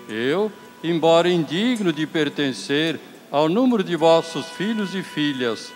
Eu, 0.08 0.50
embora 0.82 1.28
indigno 1.28 1.92
de 1.92 2.06
pertencer 2.06 2.98
ao 3.30 3.46
número 3.46 3.84
de 3.84 3.94
vossos 3.94 4.46
filhos 4.46 4.94
e 4.94 5.02
filhas, 5.02 5.75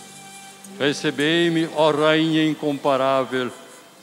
Recebei-me, 0.79 1.69
ó 1.75 1.91
Rainha 1.91 2.45
incomparável, 2.45 3.51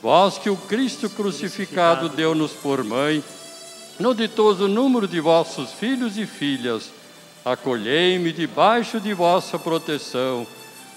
vós 0.01 0.37
que 0.37 0.49
o 0.49 0.55
Cristo 0.55 1.09
crucificado 1.09 2.07
deu-nos 2.09 2.51
por 2.51 2.83
mãe, 2.83 3.23
no 3.99 4.15
ditoso 4.15 4.67
número 4.67 5.07
de 5.07 5.19
vossos 5.19 5.73
filhos 5.73 6.17
e 6.17 6.25
filhas, 6.25 6.89
acolhei-me 7.43 8.31
debaixo 8.31 8.99
de 8.99 9.13
vossa 9.13 9.59
proteção, 9.59 10.47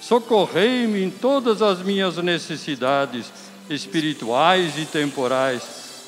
socorrei-me 0.01 1.03
em 1.03 1.11
todas 1.11 1.63
as 1.63 1.81
minhas 1.83 2.17
necessidades 2.19 3.33
espirituais 3.69 4.79
e 4.79 4.85
temporais, 4.87 5.63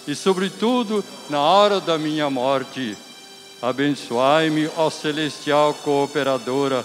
e, 0.06 0.14
sobretudo, 0.14 1.04
na 1.30 1.40
hora 1.40 1.80
da 1.80 1.98
minha 1.98 2.28
morte. 2.28 2.96
Abençoai-me, 3.62 4.68
ó 4.76 4.90
celestial 4.90 5.72
cooperadora, 5.82 6.84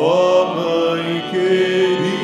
ó 0.00 0.54
Mãe 0.54 1.22
querida, 1.30 2.18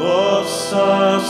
Nossa 0.00 1.20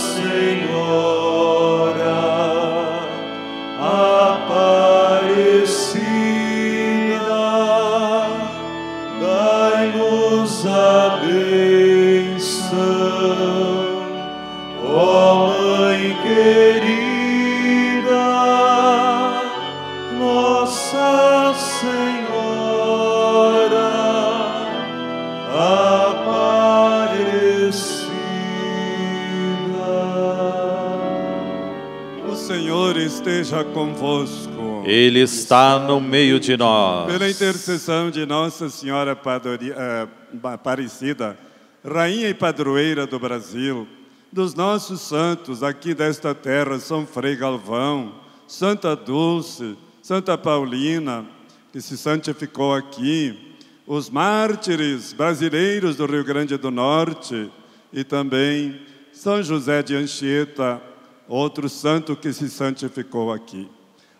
esteja 33.59 33.65
convosco. 33.65 34.83
Ele 34.85 35.21
está 35.21 35.79
no 35.79 36.01
meio 36.01 36.39
de 36.39 36.57
nós. 36.57 37.11
Pela 37.11 37.29
intercessão 37.29 38.11
de 38.11 38.25
Nossa 38.25 38.69
Senhora 38.69 39.19
eh, 39.21 40.09
Aparecida, 40.45 41.39
Rainha 41.85 42.29
e 42.29 42.35
Padroeira 42.35 43.07
do 43.07 43.19
Brasil, 43.19 43.87
dos 44.33 44.55
nossos 44.55 45.01
santos 45.01 45.63
aqui 45.63 45.95
desta 45.95 46.35
terra, 46.35 46.79
São 46.79 47.07
Frei 47.07 47.37
Galvão, 47.37 48.15
Santa 48.47 48.95
Dulce, 48.95 49.77
Santa 50.03 50.37
Paulina, 50.37 51.25
que 51.73 51.81
se 51.81 51.97
santificou 51.97 52.75
aqui, 52.75 53.57
os 53.87 54.11
mártires 54.11 55.13
brasileiros 55.13 55.97
do 55.97 56.07
Rio 56.07 56.25
Grande 56.25 56.57
do 56.57 56.71
Norte 56.71 57.51
e 57.93 58.05
também 58.05 58.81
São 59.13 59.43
José 59.43 59.83
de 59.83 59.95
Anchieta, 59.95 60.81
outro 61.29 61.69
santo 61.69 62.17
que 62.17 62.33
se 62.33 62.49
santificou 62.49 63.33
aqui. 63.33 63.69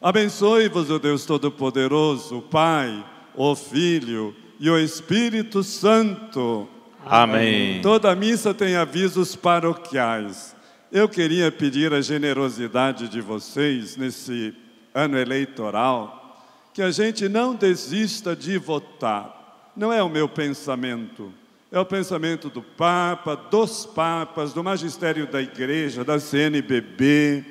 Abençoe-vos 0.01 0.91
o 0.91 0.99
Deus 0.99 1.25
Todo-Poderoso, 1.25 2.39
o 2.39 2.43
Pai, 2.43 3.05
o 3.35 3.57
Filho 3.57 4.37
e 4.61 4.71
o 4.71 4.79
Espírito 4.79 5.63
Santo. 5.65 6.69
Amém. 7.05 7.81
Toda 7.81 8.15
missa 8.15 8.53
tem 8.53 8.77
avisos 8.77 9.35
paroquiais. 9.35 10.55
Eu 10.93 11.09
queria 11.09 11.51
pedir 11.51 11.93
a 11.93 12.01
generosidade 12.01 13.09
de 13.09 13.21
vocês 13.21 13.97
nesse 13.97 14.55
ano 14.95 15.19
eleitoral, 15.19 16.45
que 16.73 16.83
a 16.83 16.91
gente 16.91 17.29
não 17.29 17.55
desista 17.55 18.37
de 18.37 18.57
votar. 18.59 19.71
Não 19.77 19.93
é 19.93 20.03
o 20.03 20.09
meu 20.09 20.29
pensamento, 20.29 21.33
é 21.71 21.79
o 21.79 21.85
pensamento 21.85 22.49
do 22.49 22.63
Papa, 22.63 23.37
dos 23.51 23.85
Papas, 23.85 24.53
do 24.53 24.65
magistério 24.65 25.27
da 25.27 25.41
Igreja, 25.41 26.03
da 26.03 26.19
CNBB. 26.19 27.45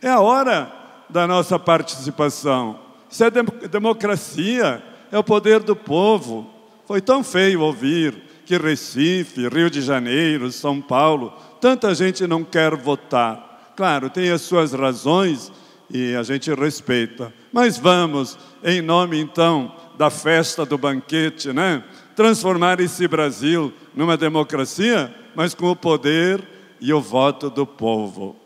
É 0.00 0.08
a 0.08 0.20
hora 0.20 0.72
da 1.10 1.26
nossa 1.26 1.58
participação. 1.58 2.78
Isso 3.10 3.24
é 3.24 3.30
dem- 3.30 3.44
democracia, 3.70 4.82
é 5.10 5.18
o 5.18 5.24
poder 5.24 5.60
do 5.60 5.74
povo. 5.74 6.48
Foi 6.86 7.00
tão 7.00 7.24
feio 7.24 7.60
ouvir 7.62 8.14
que 8.46 8.56
Recife, 8.56 9.48
Rio 9.48 9.70
de 9.70 9.80
Janeiro, 9.80 10.52
São 10.52 10.80
Paulo, 10.80 11.32
tanta 11.60 11.94
gente 11.94 12.26
não 12.26 12.44
quer 12.44 12.76
votar. 12.76 13.72
Claro, 13.76 14.08
tem 14.10 14.30
as 14.30 14.42
suas 14.42 14.72
razões 14.72 15.50
e 15.90 16.14
a 16.14 16.22
gente 16.22 16.52
respeita. 16.54 17.32
Mas 17.52 17.76
vamos, 17.78 18.38
em 18.62 18.80
nome 18.80 19.18
então 19.18 19.74
da 19.96 20.10
festa 20.10 20.64
do 20.64 20.76
banquete, 20.76 21.52
né? 21.52 21.82
Transformar 22.14 22.80
esse 22.80 23.06
Brasil 23.08 23.72
numa 23.94 24.16
democracia, 24.16 25.14
mas 25.34 25.54
com 25.54 25.70
o 25.70 25.76
poder 25.76 26.42
e 26.80 26.92
o 26.92 27.00
voto 27.00 27.50
do 27.50 27.66
povo. 27.66 28.36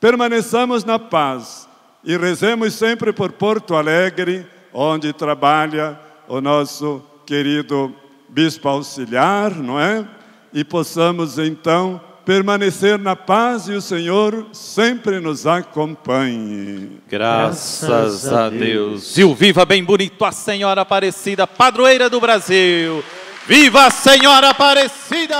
Permaneçamos 0.00 0.84
na 0.84 0.98
paz 0.98 1.68
e 2.04 2.16
rezemos 2.16 2.74
sempre 2.74 3.12
por 3.12 3.32
Porto 3.32 3.74
Alegre, 3.74 4.46
onde 4.72 5.12
trabalha 5.12 5.98
o 6.28 6.40
nosso 6.40 7.02
querido 7.26 7.94
bispo 8.28 8.68
auxiliar, 8.68 9.54
não 9.54 9.80
é? 9.80 10.06
E 10.52 10.62
possamos 10.62 11.38
então 11.38 12.00
permanecer 12.28 12.98
na 12.98 13.16
paz 13.16 13.68
e 13.68 13.72
o 13.72 13.80
Senhor 13.80 14.48
sempre 14.52 15.18
nos 15.18 15.46
acompanhe. 15.46 17.00
Graças 17.08 18.30
a 18.30 18.50
Deus. 18.50 19.16
E 19.16 19.24
o 19.24 19.34
viva 19.34 19.64
bem 19.64 19.82
bonito 19.82 20.22
a 20.26 20.30
Senhora 20.30 20.82
Aparecida, 20.82 21.46
padroeira 21.46 22.10
do 22.10 22.20
Brasil. 22.20 23.02
Viva 23.46 23.86
a 23.86 23.90
Senhora 23.90 24.50
Aparecida! 24.50 25.38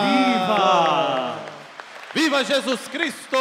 Viva! 0.00 1.36
Viva 2.14 2.42
Jesus 2.42 2.88
Cristo! 2.88 3.36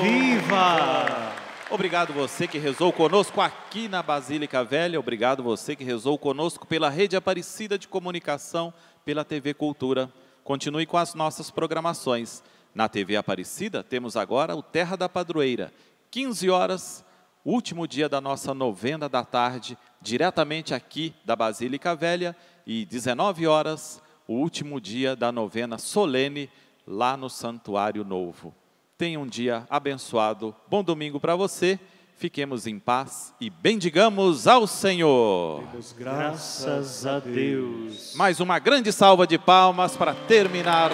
Viva! 0.00 1.30
Obrigado 1.68 2.14
você 2.14 2.46
que 2.46 2.56
rezou 2.56 2.90
conosco 2.90 3.38
aqui 3.42 3.86
na 3.86 4.02
Basílica 4.02 4.64
Velha. 4.64 4.98
Obrigado 4.98 5.42
você 5.42 5.76
que 5.76 5.84
rezou 5.84 6.16
conosco 6.16 6.66
pela 6.66 6.88
Rede 6.88 7.16
Aparecida 7.16 7.76
de 7.76 7.86
Comunicação, 7.86 8.72
pela 9.04 9.26
TV 9.26 9.52
Cultura. 9.52 10.08
Continue 10.44 10.84
com 10.84 10.98
as 10.98 11.14
nossas 11.14 11.50
programações. 11.50 12.42
Na 12.74 12.86
TV 12.86 13.16
Aparecida 13.16 13.82
temos 13.82 14.14
agora 14.14 14.54
o 14.54 14.62
Terra 14.62 14.94
da 14.94 15.08
Padroeira. 15.08 15.72
15 16.10 16.50
horas, 16.50 17.04
último 17.42 17.88
dia 17.88 18.10
da 18.10 18.20
nossa 18.20 18.52
novena 18.52 19.08
da 19.08 19.24
tarde, 19.24 19.78
diretamente 20.02 20.74
aqui 20.74 21.14
da 21.24 21.34
Basílica 21.34 21.96
Velha. 21.96 22.36
E 22.66 22.84
19 22.84 23.46
horas, 23.46 24.02
o 24.28 24.34
último 24.34 24.78
dia 24.78 25.16
da 25.16 25.32
novena 25.32 25.78
solene 25.78 26.50
lá 26.86 27.16
no 27.16 27.30
Santuário 27.30 28.04
Novo. 28.04 28.54
Tenha 28.98 29.18
um 29.18 29.26
dia 29.26 29.66
abençoado. 29.70 30.54
Bom 30.68 30.84
domingo 30.84 31.18
para 31.18 31.34
você. 31.34 31.80
Fiquemos 32.16 32.66
em 32.66 32.78
paz 32.78 33.34
e 33.40 33.50
bendigamos 33.50 34.46
ao 34.46 34.66
Senhor. 34.66 35.64
Graças 35.98 37.04
a 37.04 37.18
Deus. 37.18 38.14
Mais 38.14 38.40
uma 38.40 38.58
grande 38.58 38.92
salva 38.92 39.26
de 39.26 39.36
palmas 39.36 39.96
para 39.96 40.14
terminar. 40.14 40.92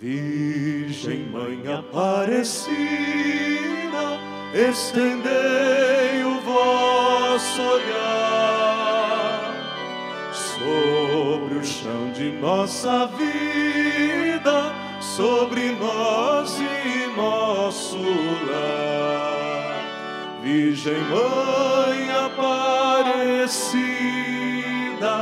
Virgem 0.00 1.26
Mãe 1.30 1.62
Aparecida, 1.72 2.78
estendei 4.54 6.24
o 6.24 6.40
vosso 6.40 7.62
olhar 7.62 8.40
sobre 10.32 10.99
o 11.60 11.64
chão 11.64 12.10
de 12.12 12.32
nossa 12.32 13.06
vida, 13.08 14.72
sobre 14.98 15.72
nós 15.72 16.58
e 16.58 17.06
nosso 17.14 17.98
lar. 18.50 19.84
Virgem 20.42 20.96
Mãe 21.10 22.10
Aparecida, 22.24 23.89